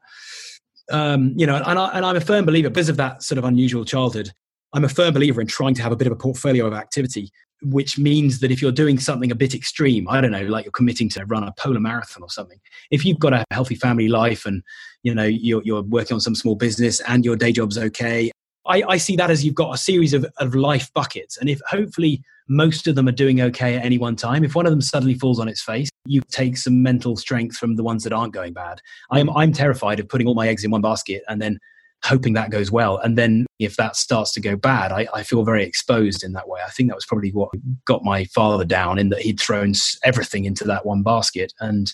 Um, 0.90 1.34
you 1.36 1.46
know, 1.46 1.56
and, 1.56 1.78
I, 1.78 1.90
I'm 1.98 2.16
a 2.16 2.20
firm 2.20 2.46
believer 2.46 2.70
because 2.70 2.88
of 2.88 2.96
that 2.96 3.22
sort 3.22 3.38
of 3.38 3.44
unusual 3.44 3.84
childhood. 3.84 4.30
I'm 4.72 4.84
a 4.84 4.88
firm 4.88 5.12
believer 5.14 5.40
in 5.40 5.46
trying 5.46 5.74
to 5.74 5.82
have 5.82 5.92
a 5.92 5.96
bit 5.96 6.06
of 6.06 6.12
a 6.12 6.16
portfolio 6.16 6.66
of 6.66 6.72
activity 6.72 7.30
which 7.62 7.98
means 7.98 8.40
that 8.40 8.50
if 8.50 8.60
you're 8.60 8.72
doing 8.72 8.98
something 8.98 9.30
a 9.30 9.34
bit 9.34 9.54
extreme, 9.54 10.08
I 10.08 10.20
don't 10.20 10.30
know, 10.30 10.42
like 10.42 10.64
you're 10.64 10.72
committing 10.72 11.08
to 11.10 11.24
run 11.24 11.42
a 11.42 11.52
polar 11.52 11.80
marathon 11.80 12.22
or 12.22 12.30
something, 12.30 12.60
if 12.90 13.04
you've 13.04 13.18
got 13.18 13.32
a 13.32 13.44
healthy 13.50 13.74
family 13.74 14.08
life 14.08 14.46
and 14.46 14.62
you 15.02 15.14
know 15.14 15.24
you're, 15.24 15.62
you're 15.64 15.82
working 15.82 16.14
on 16.14 16.20
some 16.20 16.34
small 16.34 16.54
business 16.54 17.00
and 17.00 17.24
your 17.24 17.36
day 17.36 17.52
job's 17.52 17.78
okay, 17.78 18.30
I, 18.68 18.82
I 18.88 18.96
see 18.96 19.16
that 19.16 19.30
as 19.30 19.44
you've 19.44 19.54
got 19.54 19.74
a 19.74 19.78
series 19.78 20.12
of, 20.12 20.26
of 20.38 20.54
life 20.54 20.92
buckets, 20.94 21.36
and 21.36 21.48
if 21.48 21.60
hopefully 21.68 22.22
most 22.48 22.86
of 22.86 22.94
them 22.94 23.08
are 23.08 23.12
doing 23.12 23.40
okay 23.40 23.76
at 23.76 23.84
any 23.84 23.98
one 23.98 24.16
time, 24.16 24.44
if 24.44 24.54
one 24.54 24.66
of 24.66 24.70
them 24.70 24.80
suddenly 24.80 25.14
falls 25.14 25.40
on 25.40 25.48
its 25.48 25.62
face, 25.62 25.88
you 26.06 26.22
take 26.30 26.56
some 26.56 26.82
mental 26.82 27.16
strength 27.16 27.56
from 27.56 27.76
the 27.76 27.82
ones 27.82 28.04
that 28.04 28.12
aren't 28.12 28.32
going 28.32 28.52
bad. 28.52 28.80
I'm 29.10 29.30
I'm 29.30 29.52
terrified 29.52 30.00
of 30.00 30.08
putting 30.08 30.26
all 30.26 30.34
my 30.34 30.48
eggs 30.48 30.64
in 30.64 30.70
one 30.70 30.82
basket 30.82 31.22
and 31.28 31.40
then 31.40 31.58
hoping 32.04 32.34
that 32.34 32.50
goes 32.50 32.70
well. 32.70 32.98
And 32.98 33.16
then 33.18 33.46
if 33.58 33.76
that 33.76 33.96
starts 33.96 34.32
to 34.32 34.40
go 34.40 34.56
bad, 34.56 34.92
I, 34.92 35.08
I, 35.12 35.22
feel 35.22 35.44
very 35.44 35.64
exposed 35.64 36.22
in 36.22 36.32
that 36.32 36.48
way. 36.48 36.60
I 36.64 36.70
think 36.70 36.88
that 36.88 36.94
was 36.94 37.06
probably 37.06 37.30
what 37.30 37.50
got 37.84 38.04
my 38.04 38.26
father 38.26 38.64
down 38.64 38.98
in 38.98 39.08
that 39.08 39.22
he'd 39.22 39.40
thrown 39.40 39.72
everything 40.04 40.44
into 40.44 40.64
that 40.64 40.86
one 40.86 41.02
basket. 41.02 41.52
And, 41.58 41.92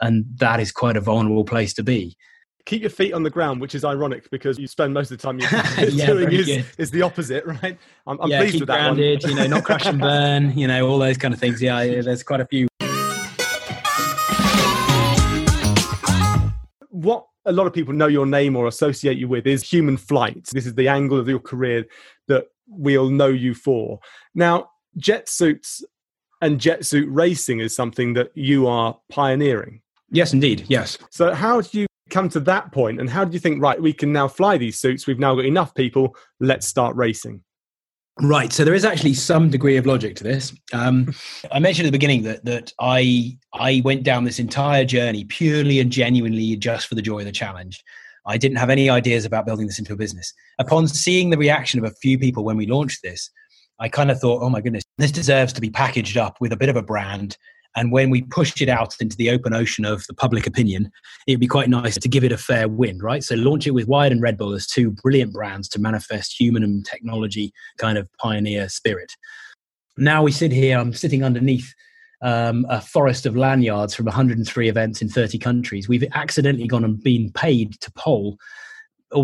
and 0.00 0.24
that 0.38 0.58
is 0.58 0.72
quite 0.72 0.96
a 0.96 1.00
vulnerable 1.00 1.44
place 1.44 1.74
to 1.74 1.82
be. 1.82 2.16
Keep 2.64 2.82
your 2.82 2.90
feet 2.90 3.12
on 3.12 3.22
the 3.22 3.30
ground, 3.30 3.60
which 3.60 3.74
is 3.74 3.84
ironic 3.84 4.30
because 4.30 4.58
you 4.58 4.66
spend 4.66 4.94
most 4.94 5.10
of 5.10 5.18
the 5.18 5.22
time 5.22 5.38
you're 5.38 5.50
yeah, 5.90 6.06
doing 6.06 6.32
is, 6.32 6.64
is, 6.78 6.90
the 6.90 7.02
opposite, 7.02 7.44
right? 7.44 7.78
I'm, 8.06 8.20
I'm 8.20 8.30
yeah, 8.30 8.40
pleased 8.40 8.60
with 8.60 8.68
that 8.68 8.78
grounded, 8.78 9.22
one. 9.22 9.30
you 9.30 9.36
know, 9.36 9.46
not 9.46 9.64
crash 9.64 9.86
and 9.86 10.00
burn, 10.00 10.56
you 10.56 10.66
know, 10.66 10.88
all 10.88 10.98
those 10.98 11.18
kind 11.18 11.34
of 11.34 11.40
things. 11.40 11.60
Yeah, 11.60 11.82
yeah 11.82 12.02
there's 12.02 12.22
quite 12.22 12.40
a 12.40 12.46
few. 12.46 12.68
What 16.90 17.26
a 17.44 17.52
lot 17.52 17.66
of 17.66 17.72
people 17.72 17.92
know 17.92 18.06
your 18.06 18.26
name 18.26 18.54
or 18.54 18.68
associate 18.68 19.18
you 19.18 19.26
with 19.26 19.46
is 19.46 19.68
human 19.68 19.96
flight. 19.96 20.48
This 20.52 20.66
is 20.66 20.74
the 20.74 20.88
angle 20.88 21.18
of 21.18 21.28
your 21.28 21.40
career 21.40 21.86
that 22.28 22.46
we'll 22.68 23.10
know 23.10 23.28
you 23.28 23.54
for. 23.54 23.98
Now, 24.34 24.70
jet 24.96 25.28
suits 25.28 25.82
and 26.40 26.60
jet 26.60 26.86
suit 26.86 27.08
racing 27.10 27.60
is 27.60 27.74
something 27.74 28.14
that 28.14 28.30
you 28.34 28.68
are 28.68 28.96
pioneering. 29.10 29.80
Yes, 30.10 30.32
indeed. 30.32 30.64
Yes. 30.68 30.98
So, 31.10 31.32
how 31.32 31.62
do 31.62 31.80
you 31.80 31.86
come 32.12 32.28
to 32.28 32.40
that 32.40 32.70
point 32.70 33.00
and 33.00 33.10
how 33.10 33.24
do 33.24 33.32
you 33.32 33.40
think 33.40 33.60
right 33.60 33.80
we 33.80 33.92
can 33.92 34.12
now 34.12 34.28
fly 34.28 34.58
these 34.58 34.78
suits. 34.78 35.06
We've 35.06 35.18
now 35.18 35.34
got 35.34 35.44
enough 35.44 35.74
people. 35.74 36.14
Let's 36.38 36.66
start 36.66 36.94
racing. 36.94 37.42
Right 38.20 38.52
so 38.52 38.64
there 38.64 38.74
is 38.74 38.84
actually 38.84 39.14
some 39.14 39.48
degree 39.48 39.78
of 39.78 39.86
logic 39.86 40.16
to 40.16 40.24
this. 40.24 40.54
Um, 40.72 41.14
i 41.52 41.58
mentioned 41.58 41.86
at 41.86 41.88
the 41.88 41.98
beginning 41.98 42.22
that 42.24 42.44
that 42.44 42.72
i 42.78 43.36
i 43.54 43.80
went 43.84 44.02
down 44.02 44.24
this 44.24 44.38
entire 44.38 44.84
journey 44.84 45.24
purely 45.24 45.80
and 45.80 45.90
genuinely 45.90 46.54
just 46.56 46.86
for 46.86 46.94
the 46.94 47.02
joy 47.02 47.20
of 47.20 47.24
the 47.24 47.32
challenge. 47.32 47.82
I 48.26 48.36
didn't 48.36 48.58
have 48.58 48.70
any 48.70 48.88
ideas 48.88 49.24
about 49.24 49.46
building 49.46 49.66
this 49.66 49.80
into 49.80 49.94
a 49.94 49.96
business. 49.96 50.32
Upon 50.60 50.86
seeing 50.86 51.30
the 51.30 51.38
reaction 51.38 51.80
of 51.80 51.90
a 51.90 51.94
few 51.96 52.18
people 52.18 52.44
when 52.44 52.56
we 52.56 52.66
launched 52.66 53.02
this 53.02 53.30
i 53.80 53.88
kind 53.88 54.10
of 54.10 54.20
thought 54.20 54.42
oh 54.42 54.50
my 54.50 54.60
goodness 54.60 54.84
this 54.98 55.10
deserves 55.10 55.52
to 55.54 55.60
be 55.60 55.70
packaged 55.70 56.18
up 56.18 56.36
with 56.40 56.52
a 56.52 56.56
bit 56.56 56.68
of 56.68 56.76
a 56.76 56.82
brand 56.82 57.36
and 57.76 57.90
when 57.90 58.10
we 58.10 58.22
push 58.22 58.60
it 58.60 58.68
out 58.68 59.00
into 59.00 59.16
the 59.16 59.30
open 59.30 59.54
ocean 59.54 59.84
of 59.84 60.06
the 60.06 60.14
public 60.14 60.46
opinion, 60.46 60.90
it'd 61.26 61.40
be 61.40 61.46
quite 61.46 61.70
nice 61.70 61.96
to 61.98 62.08
give 62.08 62.24
it 62.24 62.32
a 62.32 62.36
fair 62.36 62.68
win, 62.68 62.98
right? 62.98 63.24
So 63.24 63.34
launch 63.34 63.66
it 63.66 63.70
with 63.70 63.88
Wired 63.88 64.12
and 64.12 64.20
Red 64.20 64.36
Bull 64.36 64.52
as 64.52 64.66
two 64.66 64.90
brilliant 64.90 65.32
brands 65.32 65.68
to 65.70 65.80
manifest 65.80 66.38
human 66.38 66.62
and 66.62 66.84
technology 66.84 67.52
kind 67.78 67.96
of 67.96 68.08
pioneer 68.18 68.68
spirit. 68.68 69.12
Now 69.96 70.22
we 70.22 70.32
sit 70.32 70.52
here, 70.52 70.78
I'm 70.78 70.92
sitting 70.92 71.24
underneath 71.24 71.74
um, 72.20 72.66
a 72.68 72.80
forest 72.80 73.26
of 73.26 73.36
lanyards 73.36 73.94
from 73.94 74.06
103 74.06 74.68
events 74.68 75.02
in 75.02 75.08
30 75.08 75.38
countries. 75.38 75.88
We've 75.88 76.04
accidentally 76.12 76.68
gone 76.68 76.84
and 76.84 77.02
been 77.02 77.32
paid 77.32 77.80
to 77.80 77.90
poll 77.92 78.36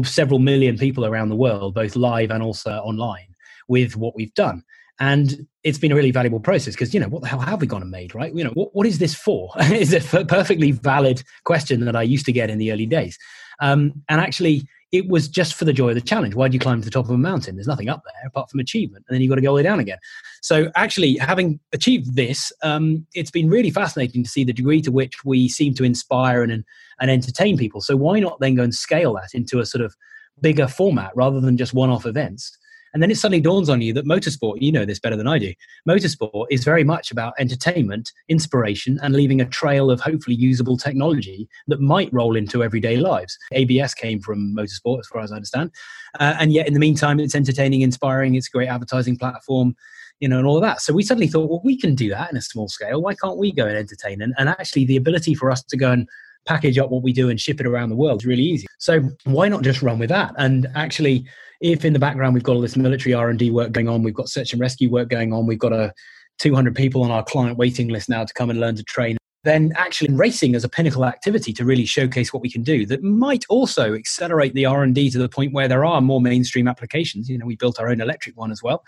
several 0.04 0.38
million 0.38 0.76
people 0.76 1.04
around 1.06 1.28
the 1.28 1.37
world, 1.37 1.74
both 1.74 1.96
live 1.96 2.30
and 2.30 2.42
also 2.42 2.72
online, 2.78 3.34
with 3.68 3.96
what 3.96 4.14
we've 4.16 4.34
done 4.34 4.62
and 5.00 5.46
it's 5.62 5.78
been 5.78 5.92
a 5.92 5.94
really 5.94 6.11
valuable 6.11 6.40
process 6.40 6.74
because 6.74 6.92
you 6.92 7.00
know 7.00 7.08
what 7.08 7.22
the 7.22 7.28
hell 7.28 7.40
have 7.40 7.61
we 7.61 7.66
gone 7.66 7.82
and 7.82 7.90
made 7.90 8.14
right? 8.14 8.34
You 8.34 8.44
know 8.44 8.50
what, 8.50 8.74
what 8.74 8.87
is 8.87 8.98
this 8.98 9.14
for? 9.14 9.50
Is 9.58 9.92
a 9.92 10.24
perfectly 10.24 10.72
valid 10.72 11.22
question 11.44 11.84
that 11.84 11.96
i 11.96 12.02
used 12.02 12.26
to 12.26 12.32
get 12.32 12.50
in 12.50 12.58
the 12.58 12.72
early 12.72 12.87
days. 12.87 13.18
Um, 13.61 13.92
and 14.08 14.20
actually 14.20 14.66
it 14.90 15.06
was 15.08 15.28
just 15.28 15.54
for 15.54 15.66
the 15.66 15.72
joy 15.72 15.90
of 15.90 15.94
the 15.94 16.00
challenge. 16.00 16.34
Why 16.34 16.48
do 16.48 16.54
you 16.54 16.61
climb 16.61 16.80
to 16.80 16.84
the 16.84 16.90
top 16.90 17.04
of 17.04 17.11
a 17.11 17.18
mountain? 17.18 17.56
There's 17.56 17.66
nothing 17.66 17.90
up 17.90 18.02
there 18.04 18.26
apart 18.26 18.50
from 18.50 18.61
achievement 18.61 19.04
and 19.08 19.14
then 19.14 19.20
you've 19.20 19.28
got 19.28 19.34
to 19.34 19.42
go 19.42 19.48
all 19.48 19.54
the 19.54 19.58
way 19.58 19.62
down 19.62 19.80
again. 19.80 19.98
So 20.40 20.70
actually 20.76 21.16
having 21.16 21.61
achieved 21.72 22.16
this 22.16 22.52
um, 22.62 23.06
it's 23.14 23.30
been 23.30 23.50
really 23.50 23.70
fascinating 23.70 24.24
to 24.24 24.30
see 24.30 24.44
the 24.44 24.52
degree 24.52 24.80
to 24.82 24.90
which 24.90 25.24
we 25.24 25.48
seem 25.48 25.74
to 25.74 25.84
inspire 25.84 26.42
and, 26.42 26.64
and 27.00 27.11
entertain 27.11 27.58
people. 27.58 27.80
So 27.80 27.96
why 27.96 28.20
not 28.20 28.40
then 28.40 28.54
go 28.54 28.62
and 28.62 28.74
scale 28.74 29.14
that 29.14 29.34
into 29.34 29.58
a 29.58 29.66
sort 29.66 29.84
of 29.84 29.94
bigger 30.40 30.68
format 30.68 31.12
rather 31.14 31.40
than 31.40 31.56
just 31.56 31.74
one-off 31.74 32.06
events 32.06 32.56
and 32.92 33.03
then 33.03 33.11
it 33.11 33.16
suddenly 33.16 33.40
dawns 33.40 33.68
on 33.68 33.81
you 33.81 33.92
that 33.94 34.07
motorsport, 34.07 34.61
you 34.61 34.72
know 34.72 34.85
this 34.85 35.01
better 35.01 35.16
than 35.16 35.27
I 35.27 35.38
do, 35.38 35.53
motorsport 35.88 36.46
is 36.51 36.64
very 36.64 36.85
much 36.85 37.11
about 37.11 37.35
entertainment, 37.38 38.12
inspiration, 38.29 38.98
and 39.03 39.14
leaving 39.14 39.40
a 39.40 39.46
trail 39.46 39.90
of 39.90 40.01
hopefully 40.01 40.37
usable 40.37 40.77
technology 40.77 41.48
that 41.66 41.81
might 41.81 42.12
roll 42.12 42.37
into 42.37 42.62
everyday 42.62 42.96
lives. 42.96 43.38
ABS 43.53 43.94
came 43.94 44.20
from 44.20 44.55
motorsport, 44.57 45.01
as 45.01 45.07
far 45.07 45.22
as 45.22 45.33
I 45.33 45.37
understand. 45.37 45.70
Uh, 46.18 46.35
and 46.38 46.53
yet, 46.53 46.66
in 46.66 46.74
the 46.74 46.81
meantime, 46.81 47.20
it's 47.20 47.35
entertaining, 47.35 47.83
inspiring, 47.83 48.35
it's 48.35 48.48
a 48.48 48.51
great 48.51 48.68
advertising 48.68 49.16
platform 49.16 49.74
you 50.20 50.29
know, 50.29 50.38
and 50.38 50.46
all 50.48 50.57
of 50.57 50.62
that. 50.62 50.81
So 50.81 50.92
we 50.92 51.05
suddenly 51.05 51.29
thought, 51.29 51.48
well, 51.48 51.61
we 51.62 51.77
can 51.77 51.94
do 51.94 52.09
that 52.11 52.31
in 52.31 52.37
a 52.37 52.42
small 52.42 52.68
scale. 52.68 53.01
Why 53.01 53.14
can't 53.14 53.38
we 53.38 53.53
go 53.53 53.66
and 53.66 53.77
entertain? 53.77 54.20
And, 54.20 54.35
and 54.37 54.48
actually, 54.48 54.85
the 54.85 54.96
ability 54.96 55.35
for 55.35 55.51
us 55.51 55.62
to 55.62 55.77
go 55.77 55.92
and 55.92 56.09
package 56.44 56.79
up 56.79 56.90
what 56.90 57.03
we 57.03 57.12
do 57.12 57.29
and 57.29 57.40
ship 57.40 57.61
it 57.61 57.66
around 57.66 57.90
the 57.90 57.96
world 57.96 58.22
is 58.22 58.27
really 58.27 58.42
easy. 58.42 58.66
So 58.79 59.11
why 59.24 59.48
not 59.48 59.62
just 59.62 59.83
run 59.83 59.98
with 59.98 60.09
that? 60.09 60.35
And 60.38 60.66
actually, 60.74 61.24
if 61.61 61.85
in 61.85 61.92
the 61.92 61.99
background 61.99 62.35
we've 62.35 62.42
got 62.42 62.55
all 62.55 62.61
this 62.62 62.77
military 62.77 63.14
r&d 63.14 63.51
work 63.51 63.73
going 63.73 63.88
on 63.88 64.03
we've 64.03 64.14
got 64.14 64.29
search 64.29 64.53
and 64.53 64.61
rescue 64.61 64.90
work 64.90 65.09
going 65.09 65.33
on 65.33 65.47
we've 65.47 65.59
got 65.59 65.73
a 65.73 65.92
200 66.38 66.75
people 66.75 67.03
on 67.03 67.11
our 67.11 67.25
client 67.25 67.59
waiting 67.59 67.88
list 67.88 68.09
now 68.09 68.25
to 68.25 68.33
come 68.35 68.51
and 68.51 68.61
learn 68.61 68.77
to 68.77 68.83
train 68.85 69.18
then 69.44 69.73
actually 69.77 70.12
racing 70.12 70.55
as 70.55 70.64
a 70.64 70.68
pinnacle 70.68 71.05
activity 71.05 71.53
to 71.53 71.64
really 71.64 71.87
showcase 71.87 72.33
what 72.33 72.42
we 72.42 72.51
can 72.51 72.62
do 72.62 72.85
that 72.85 73.03
might 73.03 73.44
also 73.49 73.94
accelerate 73.94 74.53
the 74.55 74.66
r&d 74.66 75.11
to 75.11 75.18
the 75.18 75.29
point 75.29 75.53
where 75.53 75.68
there 75.68 75.85
are 75.85 76.01
more 76.01 76.21
mainstream 76.21 76.66
applications. 76.66 77.29
You 77.29 77.38
know 77.38 77.47
we 77.47 77.57
built 77.57 77.79
our 77.79 77.88
own 77.88 78.01
electric 78.01 78.37
one 78.37 78.51
as 78.51 78.62
well. 78.62 78.83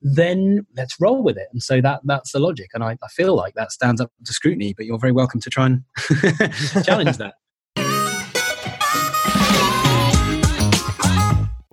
Then 0.00 0.66
let's 0.76 1.00
roll 1.00 1.22
with 1.22 1.36
it. 1.36 1.48
And 1.52 1.62
so 1.62 1.80
that 1.80 2.00
that's 2.04 2.32
the 2.32 2.38
logic. 2.38 2.70
And 2.72 2.84
i, 2.84 2.96
I 3.02 3.08
feel 3.08 3.34
like 3.34 3.54
that 3.54 3.72
stands 3.72 4.00
up 4.00 4.12
to 4.24 4.32
scrutiny 4.32 4.74
but 4.74 4.86
you're 4.86 4.98
very 4.98 5.12
welcome 5.12 5.40
to 5.40 5.50
try 5.50 5.66
and 5.66 5.82
challenge 6.84 7.16
that 7.18 7.34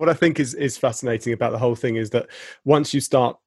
what 0.04 0.14
I 0.14 0.18
think 0.18 0.38
is 0.38 0.52
is 0.52 0.76
fascinating 0.76 1.32
about 1.32 1.52
the 1.52 1.58
whole 1.58 1.74
thing 1.74 1.96
is 1.96 2.10
that 2.10 2.26
once 2.66 2.92
you 2.92 3.00
start 3.00 3.38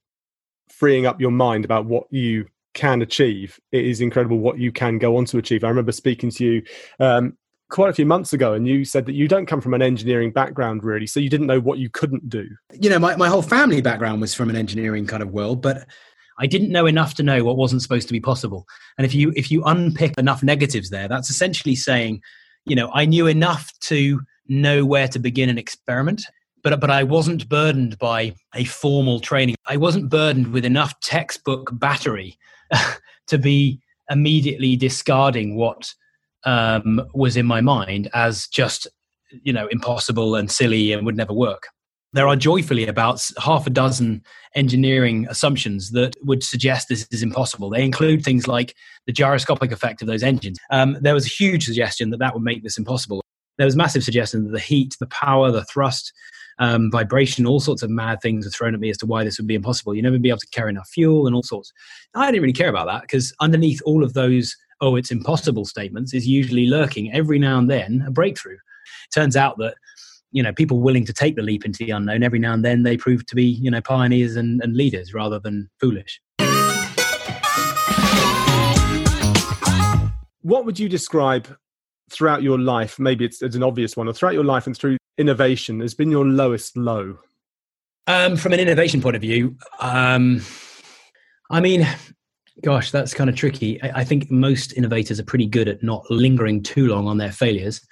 freeing 0.69 1.05
up 1.05 1.21
your 1.21 1.29
mind 1.29 1.65
about 1.65 1.85
what 1.85 2.07
you 2.09 2.47
can 2.73 3.03
achieve, 3.03 3.59
it 3.71 3.85
is 3.85 4.01
incredible 4.01 4.39
what 4.39 4.57
you 4.57 4.71
can 4.71 4.97
go 4.97 5.17
on 5.17 5.25
to 5.25 5.37
achieve. 5.37 5.63
I 5.63 5.69
remember 5.69 5.91
speaking 5.91 6.31
to 6.31 6.43
you 6.43 6.63
um, 6.99 7.37
quite 7.69 7.91
a 7.91 7.93
few 7.93 8.07
months 8.07 8.33
ago, 8.33 8.53
and 8.53 8.67
you 8.67 8.85
said 8.85 9.05
that 9.05 9.13
you 9.13 9.27
don't 9.27 9.45
come 9.45 9.61
from 9.61 9.75
an 9.75 9.83
engineering 9.83 10.31
background, 10.31 10.83
really, 10.83 11.05
so 11.05 11.19
you 11.19 11.29
didn't 11.29 11.45
know 11.45 11.59
what 11.59 11.77
you 11.77 11.91
couldn't 11.91 12.27
do. 12.27 12.47
You 12.73 12.89
know, 12.89 12.97
my, 12.97 13.15
my 13.15 13.29
whole 13.29 13.43
family 13.43 13.81
background 13.81 14.19
was 14.19 14.33
from 14.33 14.49
an 14.49 14.55
engineering 14.55 15.05
kind 15.05 15.21
of 15.21 15.29
world, 15.29 15.61
but 15.61 15.87
I 16.39 16.47
didn't 16.47 16.71
know 16.71 16.87
enough 16.87 17.13
to 17.15 17.23
know 17.23 17.43
what 17.43 17.55
wasn't 17.55 17.83
supposed 17.83 18.07
to 18.07 18.13
be 18.13 18.19
possible. 18.19 18.65
And 18.97 19.05
if 19.05 19.13
you 19.13 19.31
if 19.35 19.51
you 19.51 19.63
unpick 19.63 20.17
enough 20.17 20.41
negatives 20.41 20.89
there, 20.89 21.07
that's 21.07 21.29
essentially 21.29 21.75
saying, 21.75 22.21
you 22.65 22.75
know, 22.75 22.89
I 22.95 23.05
knew 23.05 23.27
enough 23.27 23.71
to 23.81 24.21
know 24.47 24.85
where 24.85 25.07
to 25.09 25.19
begin 25.19 25.49
an 25.49 25.59
experiment 25.59 26.23
but 26.63 26.79
but 26.79 26.89
I 26.89 27.03
wasn't 27.03 27.47
burdened 27.49 27.97
by 27.97 28.33
a 28.55 28.65
formal 28.65 29.19
training. 29.19 29.55
I 29.65 29.77
wasn't 29.77 30.09
burdened 30.09 30.53
with 30.53 30.65
enough 30.65 30.99
textbook 30.99 31.69
battery 31.73 32.37
to 33.27 33.37
be 33.37 33.79
immediately 34.09 34.75
discarding 34.75 35.55
what 35.55 35.93
um, 36.43 37.01
was 37.13 37.35
in 37.35 37.45
my 37.45 37.61
mind 37.61 38.09
as 38.13 38.47
just 38.47 38.87
you 39.31 39.51
know 39.51 39.67
impossible 39.67 40.35
and 40.35 40.51
silly 40.51 40.91
and 40.93 41.05
would 41.05 41.17
never 41.17 41.33
work. 41.33 41.67
There 42.13 42.27
are 42.27 42.37
joyfully 42.37 42.87
about 42.87 43.23
half 43.37 43.67
a 43.67 43.69
dozen 43.69 44.23
engineering 44.55 45.27
assumptions 45.29 45.91
that 45.91 46.15
would 46.23 46.41
suggest 46.41 46.87
this 46.87 47.05
is 47.11 47.21
impossible. 47.21 47.69
They 47.69 47.83
include 47.83 48.23
things 48.23 48.47
like 48.47 48.75
the 49.05 49.11
gyroscopic 49.11 49.71
effect 49.71 50.01
of 50.01 50.07
those 50.07 50.23
engines. 50.23 50.57
Um, 50.71 50.97
there 51.01 51.13
was 51.13 51.25
a 51.25 51.29
huge 51.29 51.65
suggestion 51.65 52.09
that 52.11 52.17
that 52.19 52.33
would 52.33 52.43
make 52.43 52.63
this 52.63 52.77
impossible. 52.77 53.21
There 53.57 53.65
was 53.65 53.75
massive 53.75 54.03
suggestion 54.03 54.45
that 54.45 54.51
the 54.51 54.59
heat, 54.59 54.95
the 54.99 55.07
power, 55.07 55.51
the 55.51 55.65
thrust, 55.65 56.13
um, 56.59 56.89
vibration, 56.91 57.45
all 57.45 57.59
sorts 57.59 57.83
of 57.83 57.89
mad 57.89 58.21
things 58.21 58.45
were 58.45 58.51
thrown 58.51 58.73
at 58.73 58.79
me 58.79 58.89
as 58.89 58.97
to 58.97 59.05
why 59.05 59.23
this 59.23 59.37
would 59.37 59.47
be 59.47 59.55
impossible. 59.55 59.93
You 59.93 60.01
never 60.01 60.19
be 60.19 60.29
able 60.29 60.39
to 60.39 60.47
carry 60.47 60.69
enough 60.69 60.89
fuel 60.89 61.27
and 61.27 61.35
all 61.35 61.43
sorts. 61.43 61.71
I 62.15 62.31
didn't 62.31 62.41
really 62.41 62.53
care 62.53 62.69
about 62.69 62.87
that 62.87 63.01
because 63.01 63.33
underneath 63.39 63.81
all 63.85 64.03
of 64.03 64.13
those, 64.13 64.55
oh, 64.81 64.95
it's 64.95 65.11
impossible 65.11 65.65
statements 65.65 66.13
is 66.13 66.27
usually 66.27 66.67
lurking 66.67 67.11
every 67.13 67.39
now 67.39 67.57
and 67.57 67.69
then 67.69 68.03
a 68.07 68.11
breakthrough. 68.11 68.57
Turns 69.13 69.35
out 69.35 69.57
that 69.59 69.75
you 70.31 70.43
know 70.43 70.51
people 70.53 70.81
willing 70.81 71.05
to 71.05 71.13
take 71.13 71.35
the 71.35 71.41
leap 71.41 71.65
into 71.65 71.85
the 71.85 71.91
unknown 71.91 72.21
every 72.21 72.39
now 72.39 72.53
and 72.53 72.63
then 72.63 72.83
they 72.83 72.97
prove 72.97 73.25
to 73.25 73.35
be 73.35 73.43
you 73.43 73.71
know 73.71 73.81
pioneers 73.81 74.35
and, 74.35 74.61
and 74.61 74.75
leaders 74.75 75.13
rather 75.13 75.39
than 75.39 75.69
foolish 75.79 76.21
what 80.41 80.65
would 80.65 80.77
you 80.77 80.89
describe 80.89 81.47
throughout 82.09 82.41
your 82.41 82.57
life 82.57 82.99
maybe 82.99 83.25
it's, 83.25 83.41
it's 83.41 83.55
an 83.55 83.63
obvious 83.63 83.97
one 83.97 84.07
or 84.07 84.13
throughout 84.13 84.33
your 84.33 84.43
life 84.43 84.65
and 84.65 84.77
through 84.77 84.97
innovation 85.17 85.79
has 85.79 85.93
been 85.93 86.11
your 86.11 86.25
lowest 86.25 86.77
low? 86.77 87.17
Um, 88.07 88.37
from 88.37 88.53
an 88.53 88.59
innovation 88.59 89.01
point 89.01 89.17
of 89.17 89.21
view, 89.21 89.57
um, 89.81 90.41
I 91.51 91.59
mean, 91.59 91.85
gosh, 92.63 92.91
that's 92.91 93.13
kind 93.13 93.29
of 93.29 93.35
tricky. 93.35 93.81
I, 93.81 93.99
I, 93.99 94.03
think 94.05 94.31
most 94.31 94.73
innovators 94.77 95.19
are 95.19 95.25
pretty 95.25 95.45
good 95.45 95.67
at 95.67 95.83
not 95.83 96.09
lingering 96.09 96.63
too 96.63 96.87
long 96.87 97.07
on 97.07 97.17
their 97.17 97.33
failures. 97.33 97.85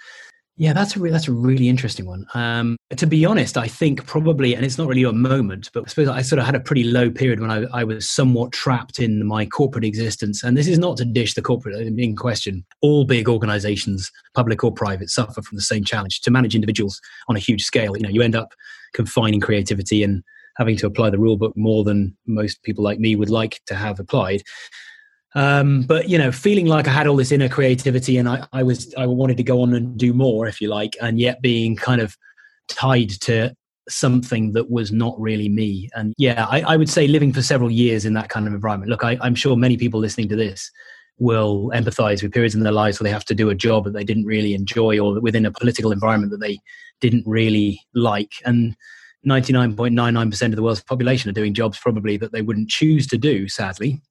Yeah, 0.57 0.71
that's 0.71 0.95
a 0.95 0.99
re- 0.99 1.11
that's 1.11 1.27
a 1.27 1.33
really 1.33 1.67
interesting 1.67 2.05
one. 2.05 2.25
Um, 2.33 2.77
to 2.95 3.05
be 3.05 3.25
honest, 3.25 3.57
I 3.57 3.67
think 3.67 4.05
probably, 4.05 4.55
and 4.55 4.65
it's 4.65 4.77
not 4.77 4.87
really 4.87 5.03
a 5.03 5.11
moment, 5.11 5.69
but 5.73 5.83
I 5.83 5.87
suppose 5.87 6.07
I 6.07 6.21
sort 6.21 6.39
of 6.39 6.45
had 6.45 6.55
a 6.55 6.61
pretty 6.61 6.85
low 6.85 7.11
period 7.11 7.41
when 7.41 7.51
I, 7.51 7.65
I 7.73 7.83
was 7.83 8.09
somewhat 8.09 8.53
trapped 8.53 8.99
in 8.99 9.25
my 9.25 9.45
corporate 9.45 9.83
existence. 9.83 10.43
And 10.43 10.55
this 10.55 10.67
is 10.67 10.79
not 10.79 10.95
to 10.97 11.05
dish 11.05 11.33
the 11.33 11.41
corporate 11.41 11.75
in 11.75 12.15
question. 12.15 12.65
All 12.81 13.03
big 13.03 13.27
organizations, 13.27 14.09
public 14.33 14.63
or 14.63 14.71
private, 14.71 15.09
suffer 15.09 15.41
from 15.41 15.57
the 15.57 15.61
same 15.61 15.83
challenge 15.83 16.21
to 16.21 16.31
manage 16.31 16.55
individuals 16.55 17.01
on 17.27 17.35
a 17.35 17.39
huge 17.39 17.63
scale. 17.63 17.97
You 17.97 18.03
know, 18.03 18.09
you 18.09 18.21
end 18.21 18.35
up 18.35 18.53
confining 18.93 19.41
creativity 19.41 20.03
and 20.03 20.23
having 20.55 20.77
to 20.77 20.87
apply 20.87 21.09
the 21.09 21.19
rule 21.19 21.35
book 21.35 21.51
more 21.57 21.83
than 21.83 22.15
most 22.27 22.63
people 22.63 22.81
like 22.81 22.97
me 22.97 23.17
would 23.17 23.29
like 23.29 23.59
to 23.65 23.75
have 23.75 23.99
applied. 23.99 24.41
Um, 25.35 25.81
but 25.81 26.07
you 26.07 26.17
know, 26.17 26.31
feeling 26.31 26.65
like 26.65 26.87
I 26.87 26.91
had 26.91 27.07
all 27.07 27.17
this 27.17 27.31
inner 27.31 27.49
creativity 27.49 28.17
and 28.17 28.27
I, 28.27 28.47
I 28.53 28.63
was 28.63 28.93
I 28.95 29.05
wanted 29.05 29.37
to 29.37 29.43
go 29.43 29.61
on 29.61 29.73
and 29.73 29.97
do 29.97 30.13
more, 30.13 30.47
if 30.47 30.61
you 30.61 30.69
like, 30.69 30.95
and 31.01 31.19
yet 31.19 31.41
being 31.41 31.75
kind 31.75 32.01
of 32.01 32.15
tied 32.69 33.09
to 33.21 33.53
something 33.87 34.53
that 34.53 34.71
was 34.71 34.91
not 34.91 35.19
really 35.19 35.49
me. 35.49 35.89
And 35.93 36.13
yeah, 36.17 36.47
I, 36.49 36.61
I 36.61 36.77
would 36.77 36.89
say 36.89 37.07
living 37.07 37.33
for 37.33 37.41
several 37.41 37.69
years 37.69 38.05
in 38.05 38.13
that 38.13 38.29
kind 38.29 38.47
of 38.47 38.53
environment. 38.53 38.89
Look, 38.89 39.03
I, 39.03 39.17
I'm 39.21 39.35
sure 39.35 39.55
many 39.55 39.77
people 39.77 39.99
listening 39.99 40.29
to 40.29 40.35
this 40.35 40.71
will 41.17 41.69
empathize 41.73 42.21
with 42.21 42.33
periods 42.33 42.55
in 42.55 42.61
their 42.61 42.71
lives 42.71 42.99
where 42.99 43.05
they 43.05 43.13
have 43.13 43.25
to 43.25 43.35
do 43.35 43.49
a 43.49 43.55
job 43.55 43.85
that 43.85 43.93
they 43.93 44.03
didn't 44.03 44.25
really 44.25 44.53
enjoy 44.53 44.99
or 44.99 45.19
within 45.19 45.45
a 45.45 45.51
political 45.51 45.91
environment 45.91 46.31
that 46.31 46.39
they 46.39 46.57
didn't 46.99 47.23
really 47.27 47.79
like. 47.93 48.31
And 48.43 48.75
99.99% 49.25 50.45
of 50.45 50.55
the 50.55 50.63
world's 50.63 50.83
population 50.83 51.29
are 51.29 51.33
doing 51.33 51.53
jobs 51.53 51.79
probably 51.79 52.17
that 52.17 52.31
they 52.31 52.41
wouldn't 52.41 52.69
choose 52.69 53.07
to 53.07 53.17
do, 53.17 53.47
sadly. 53.47 54.01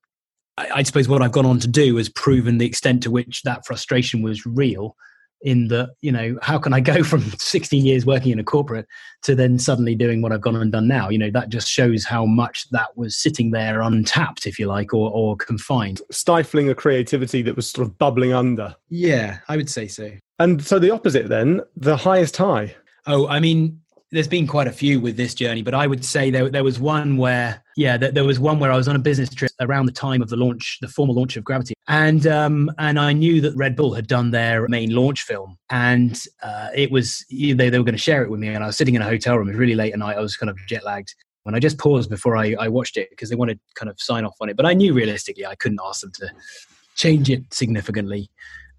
I, 0.57 0.69
I 0.77 0.83
suppose 0.83 1.09
what 1.09 1.23
I've 1.23 1.33
gone 1.33 1.47
on 1.47 1.59
to 1.61 1.69
do 1.69 1.97
has 1.97 2.09
proven 2.09 2.59
the 2.59 2.67
extent 2.67 3.03
to 3.05 3.11
which 3.11 3.43
that 3.43 3.67
frustration 3.67 4.23
was 4.23 4.47
real 4.47 4.97
in 5.43 5.69
that 5.69 5.91
you 6.01 6.11
know 6.11 6.39
how 6.41 6.57
can 6.59 6.73
i 6.73 6.81
go 6.81 7.03
from 7.03 7.21
16 7.39 7.85
years 7.85 8.07
working 8.07 8.33
in 8.33 8.39
a 8.39 8.45
corporate 8.45 8.87
to 9.23 9.35
then 9.35 9.59
suddenly 9.59 9.95
doing 9.95 10.23
what 10.23 10.33
i've 10.33 10.41
gone 10.41 10.57
and 10.57 10.73
done 10.73 10.89
now? 10.89 11.11
You 11.11 11.19
know 11.19 11.31
that 11.31 11.51
just 11.51 11.69
shows 11.69 12.05
how 12.05 12.25
much 12.25 12.67
that 12.71 12.97
was 12.97 13.17
sitting 13.17 13.51
there 13.51 13.83
untapped 13.83 14.47
if 14.47 14.59
you 14.59 14.67
like 14.67 14.95
or, 14.95 15.11
or 15.11 15.37
confined. 15.37 16.01
Stifling 16.11 16.71
a 16.71 16.75
creativity 16.75 17.43
that 17.43 17.57
was 17.57 17.69
sort 17.69 17.87
of 17.87 17.99
bubbling 17.99 18.33
under. 18.33 18.75
Yeah 18.89 19.39
i 19.49 19.57
would 19.57 19.69
say 19.69 19.87
so. 19.87 20.11
And 20.39 20.65
so 20.65 20.79
the 20.79 20.91
opposite 20.91 21.29
then 21.29 21.61
the 21.77 21.97
highest 21.97 22.37
high. 22.39 22.75
Oh 23.07 23.29
i 23.29 23.39
mean 23.39 23.81
there's 24.15 24.29
been 24.29 24.47
quite 24.47 24.69
a 24.69 24.73
few 24.73 25.01
with 25.01 25.17
this 25.17 25.35
journey, 25.35 25.63
but 25.63 25.75
I 25.75 25.89
would 25.89 26.05
say 26.05 26.31
there, 26.31 26.49
there 26.49 26.63
was 26.63 26.79
one 26.79 27.17
where, 27.17 27.64
yeah, 27.77 27.97
there, 27.97 28.13
there, 28.13 28.25
was 28.25 28.39
one 28.39 28.59
where 28.61 28.71
I 28.71 28.77
was 28.77 28.87
on 28.87 28.95
a 28.95 29.01
business 29.01 29.31
trip 29.31 29.51
around 29.61 29.87
the 29.87 29.93
time 29.93 30.23
of 30.23 30.29
the 30.29 30.37
launch, 30.37 30.79
the 30.81 30.89
formal 30.89 31.15
launch 31.15 31.37
of 31.37 31.45
Gravity, 31.45 31.75
and 31.89 32.27
um, 32.27 32.71
and 32.79 32.99
I 32.99 33.13
knew 33.13 33.41
that 33.41 33.57
Red 33.57 33.75
Bull 33.75 33.95
had 33.95 34.07
done 34.07 34.31
their 34.31 34.69
main 34.69 34.95
launch 34.95 35.23
film, 35.23 35.57
and 35.71 36.21
uh, 36.43 36.69
it 36.75 36.91
was 36.91 37.25
they 37.31 37.53
they 37.53 37.79
were 37.79 37.85
going 37.85 37.93
to 37.93 37.99
share 37.99 38.23
it 38.23 38.31
with 38.31 38.41
me, 38.41 38.49
and 38.49 38.63
I 38.63 38.69
was 38.69 38.77
sitting 38.77 38.95
in 38.95 39.03
a 39.03 39.07
hotel 39.07 39.37
room, 39.37 39.49
it 39.49 39.53
was 39.53 39.59
really 39.59 39.75
late 39.75 39.93
at 39.93 39.99
night, 39.99 40.17
I 40.17 40.21
was 40.21 40.37
kind 40.37 40.51
of 40.51 40.59
jet 40.69 40.85
lagged. 40.85 41.15
When 41.43 41.55
I 41.55 41.59
just 41.59 41.79
paused 41.79 42.09
before 42.09 42.37
I, 42.37 42.55
I 42.59 42.69
watched 42.69 42.97
it 42.97 43.11
because 43.11 43.29
they 43.29 43.37
wanted 43.37 43.61
kind 43.75 43.91
of 43.91 44.01
sign 44.01 44.25
off 44.25 44.37
on 44.41 44.49
it, 44.49 44.57
but 44.57 44.67
I 44.67 44.73
knew 44.73 44.95
realistically 44.95 45.45
I 45.45 45.55
couldn't 45.57 45.81
ask 45.85 46.01
them 46.01 46.13
to 46.21 46.31
change 46.95 47.29
it 47.29 47.53
significantly. 47.53 48.31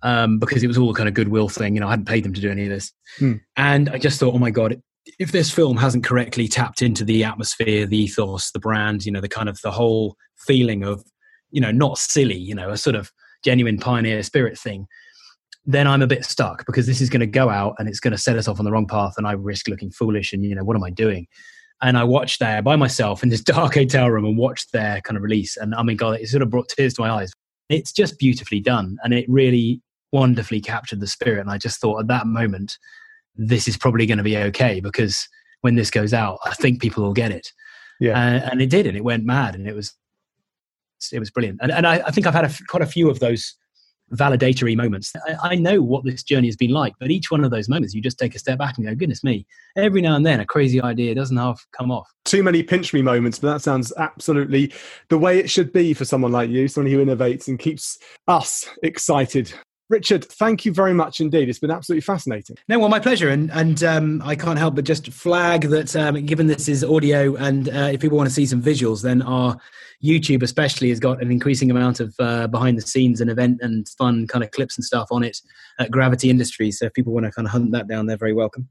Um, 0.01 0.37
because 0.37 0.61
it 0.61 0.67
was 0.67 0.77
all 0.77 0.91
a 0.91 0.93
kind 0.93 1.09
of 1.09 1.15
goodwill 1.15 1.49
thing. 1.49 1.73
You 1.73 1.79
know, 1.79 1.87
I 1.87 1.91
hadn't 1.91 2.05
paid 2.05 2.23
them 2.23 2.33
to 2.33 2.41
do 2.41 2.51
any 2.51 2.63
of 2.63 2.69
this. 2.69 2.91
Hmm. 3.17 3.35
And 3.57 3.89
I 3.89 3.97
just 3.97 4.19
thought, 4.19 4.35
oh 4.35 4.37
my 4.37 4.51
God, 4.51 4.79
if 5.19 5.31
this 5.31 5.51
film 5.51 5.77
hasn't 5.77 6.03
correctly 6.03 6.47
tapped 6.47 6.81
into 6.81 7.03
the 7.03 7.23
atmosphere, 7.23 7.85
the 7.85 7.97
ethos, 7.97 8.51
the 8.51 8.59
brand, 8.59 9.05
you 9.05 9.11
know, 9.11 9.21
the 9.21 9.29
kind 9.29 9.47
of 9.47 9.59
the 9.61 9.71
whole 9.71 10.15
feeling 10.35 10.83
of, 10.83 11.03
you 11.51 11.61
know, 11.61 11.71
not 11.71 11.97
silly, 11.97 12.37
you 12.37 12.53
know, 12.53 12.69
a 12.69 12.77
sort 12.77 12.95
of 12.95 13.11
genuine 13.43 13.77
pioneer 13.77 14.23
spirit 14.23 14.57
thing, 14.57 14.87
then 15.65 15.87
I'm 15.87 16.01
a 16.01 16.07
bit 16.07 16.25
stuck 16.25 16.65
because 16.65 16.85
this 16.85 17.01
is 17.01 17.09
going 17.09 17.21
to 17.21 17.27
go 17.27 17.49
out 17.49 17.75
and 17.79 17.87
it's 17.87 17.99
going 17.99 18.11
to 18.11 18.17
set 18.17 18.37
us 18.37 18.47
off 18.47 18.59
on 18.59 18.65
the 18.65 18.71
wrong 18.71 18.87
path 18.87 19.13
and 19.17 19.25
I 19.25 19.31
risk 19.33 19.67
looking 19.67 19.91
foolish 19.91 20.33
and, 20.33 20.43
you 20.43 20.53
know, 20.53 20.63
what 20.63 20.75
am 20.75 20.83
I 20.83 20.91
doing? 20.91 21.27
And 21.81 21.97
I 21.97 22.03
watched 22.03 22.39
there 22.39 22.61
by 22.61 22.75
myself 22.75 23.23
in 23.23 23.29
this 23.29 23.41
dark 23.43 23.75
hotel 23.75 24.09
room 24.09 24.25
and 24.25 24.37
watched 24.37 24.71
their 24.73 25.01
kind 25.01 25.17
of 25.17 25.23
release. 25.23 25.57
And 25.57 25.73
I 25.75 25.83
mean, 25.83 25.97
God, 25.97 26.19
it 26.19 26.27
sort 26.27 26.43
of 26.43 26.49
brought 26.49 26.69
tears 26.69 26.93
to 26.95 27.01
my 27.01 27.09
eyes. 27.09 27.31
It's 27.69 27.91
just 27.91 28.19
beautifully 28.19 28.59
done. 28.59 28.97
And 29.03 29.13
it 29.13 29.25
really 29.27 29.81
wonderfully 30.11 30.61
captured 30.61 30.99
the 30.99 31.07
spirit. 31.07 31.41
And 31.41 31.49
I 31.49 31.57
just 31.57 31.81
thought 31.81 31.99
at 31.99 32.07
that 32.07 32.27
moment, 32.27 32.77
this 33.37 33.67
is 33.67 33.77
probably 33.77 34.05
going 34.05 34.17
to 34.17 34.23
be 34.23 34.37
okay 34.37 34.79
because 34.79 35.27
when 35.61 35.75
this 35.75 35.89
goes 35.89 36.13
out, 36.13 36.39
I 36.45 36.53
think 36.53 36.81
people 36.81 37.03
will 37.03 37.13
get 37.13 37.31
it. 37.31 37.51
Yeah, 37.99 38.11
uh, 38.11 38.49
and 38.51 38.61
it 38.61 38.69
did, 38.69 38.87
and 38.87 38.97
it 38.97 39.03
went 39.03 39.25
mad, 39.25 39.55
and 39.55 39.67
it 39.67 39.75
was 39.75 39.93
it 41.11 41.19
was 41.19 41.31
brilliant. 41.31 41.59
And, 41.61 41.71
and 41.71 41.87
I, 41.87 41.95
I 42.05 42.11
think 42.11 42.27
I've 42.27 42.33
had 42.33 42.45
a, 42.45 42.53
quite 42.67 42.83
a 42.83 42.87
few 42.87 43.09
of 43.09 43.19
those 43.19 43.55
validatory 44.13 44.75
moments. 44.75 45.11
I, 45.27 45.51
I, 45.51 45.55
know 45.55 45.81
what 45.81 46.03
this 46.03 46.21
journey 46.21 46.47
has 46.47 46.55
been 46.55 46.71
like, 46.71 46.93
but 46.99 47.09
each 47.09 47.31
one 47.31 47.43
of 47.43 47.51
those 47.51 47.67
moments, 47.67 47.93
you 47.93 48.01
just 48.01 48.19
take 48.19 48.35
a 48.35 48.39
step 48.39 48.59
back 48.59 48.77
and 48.77 48.85
go, 48.85 48.93
"Goodness 48.95 49.23
me!" 49.23 49.45
Every 49.75 50.01
now 50.01 50.15
and 50.15 50.25
then, 50.25 50.39
a 50.39 50.45
crazy 50.45 50.81
idea 50.81 51.15
doesn't 51.15 51.37
half 51.37 51.65
come 51.75 51.91
off. 51.91 52.07
Too 52.25 52.43
many 52.43 52.63
pinch 52.63 52.93
me 52.93 53.01
moments, 53.01 53.39
but 53.39 53.53
that 53.53 53.61
sounds 53.61 53.91
absolutely 53.97 54.73
the 55.09 55.17
way 55.17 55.39
it 55.39 55.49
should 55.49 55.73
be 55.73 55.93
for 55.93 56.05
someone 56.05 56.31
like 56.31 56.49
you, 56.49 56.67
someone 56.67 56.91
who 56.91 57.03
innovates 57.03 57.47
and 57.47 57.57
keeps 57.57 57.97
us 58.27 58.69
excited 58.83 59.53
Richard, 59.87 60.25
thank 60.25 60.65
you 60.65 60.73
very 60.73 60.93
much 60.93 61.19
indeed. 61.19 61.47
It's 61.47 61.59
been 61.59 61.69
absolutely 61.69 62.01
fascinating. 62.01 62.57
No, 62.67 62.79
well, 62.79 62.89
my 62.89 62.99
pleasure. 62.99 63.29
And 63.29 63.51
and 63.51 63.83
um, 63.83 64.21
I 64.25 64.35
can't 64.35 64.57
help 64.57 64.75
but 64.75 64.83
just 64.83 65.11
flag 65.11 65.61
that 65.69 65.95
um, 65.95 66.25
given 66.25 66.47
this 66.47 66.67
is 66.67 66.83
audio 66.83 67.35
and 67.35 67.69
uh, 67.69 67.89
if 67.93 68.01
people 68.01 68.17
want 68.17 68.27
to 68.27 68.33
see 68.33 68.47
some 68.47 68.63
visuals, 68.63 69.03
then 69.03 69.21
our 69.21 69.57
YouTube 70.03 70.41
especially 70.41 70.89
has 70.89 70.99
got 70.99 71.21
an 71.21 71.31
increasing 71.31 71.69
amount 71.69 71.99
of 71.99 72.15
uh, 72.19 72.47
behind 72.47 72.77
the 72.79 72.81
scenes 72.81 73.21
and 73.21 73.29
event 73.29 73.59
and 73.61 73.87
fun 73.89 74.25
kind 74.25 74.43
of 74.43 74.49
clips 74.51 74.75
and 74.75 74.83
stuff 74.83 75.07
on 75.11 75.23
it 75.23 75.37
at 75.79 75.91
Gravity 75.91 76.31
Industries. 76.31 76.79
So 76.79 76.87
if 76.87 76.93
people 76.93 77.13
want 77.13 77.27
to 77.27 77.31
kind 77.31 77.47
of 77.47 77.51
hunt 77.51 77.71
that 77.73 77.87
down, 77.87 78.07
they're 78.07 78.17
very 78.17 78.33
welcome. 78.33 78.67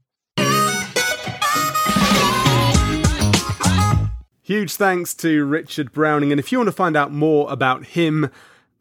Huge 4.41 4.75
thanks 4.75 5.15
to 5.15 5.43
Richard 5.45 5.91
Browning. 5.91 6.31
And 6.31 6.39
if 6.39 6.51
you 6.51 6.59
want 6.59 6.67
to 6.67 6.73
find 6.73 6.95
out 6.95 7.11
more 7.11 7.51
about 7.51 7.85
him, 7.85 8.29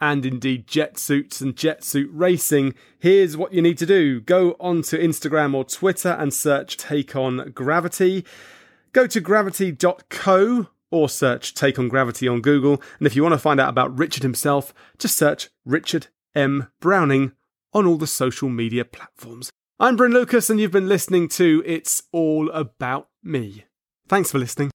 and 0.05 0.27
indeed 0.27 0.67
jet 0.67 0.99
suits 0.99 1.41
and 1.41 1.57
jet 1.57 1.83
suit 1.83 2.11
racing, 2.13 2.75
here's 2.99 3.39
what 3.39 3.55
you 3.55 3.63
need 3.63 3.79
to 3.79 3.87
do. 3.87 4.21
Go 4.21 4.55
onto 4.61 4.99
Instagram 4.99 5.55
or 5.55 5.65
Twitter 5.65 6.11
and 6.11 6.33
search 6.33 6.77
Take 6.77 7.17
On 7.17 7.51
Gravity. 7.55 8.23
Go 8.93 9.07
to 9.07 9.19
gravity.co 9.19 10.67
or 10.91 11.09
search 11.09 11.55
Take 11.55 11.79
On 11.79 11.89
Gravity 11.89 12.29
on 12.29 12.43
Google. 12.43 12.83
And 12.99 13.07
if 13.07 13.17
you 13.17 13.23
want 13.23 13.33
to 13.33 13.39
find 13.39 13.59
out 13.59 13.71
about 13.71 13.99
Richard 13.99 14.23
himself, 14.23 14.75
just 14.99 15.17
search 15.17 15.49
Richard 15.65 16.09
M. 16.35 16.69
Browning 16.81 17.33
on 17.73 17.87
all 17.87 17.97
the 17.97 18.07
social 18.07 18.51
media 18.51 18.85
platforms. 18.85 19.51
I'm 19.81 19.97
Bryn 19.97 20.13
Lucas, 20.13 20.51
and 20.51 20.61
you've 20.61 20.71
been 20.71 20.87
listening 20.87 21.29
to 21.31 21.63
It's 21.65 22.03
All 22.13 22.51
About 22.51 23.09
Me. 23.23 23.65
Thanks 24.07 24.31
for 24.31 24.39
listening. 24.39 24.71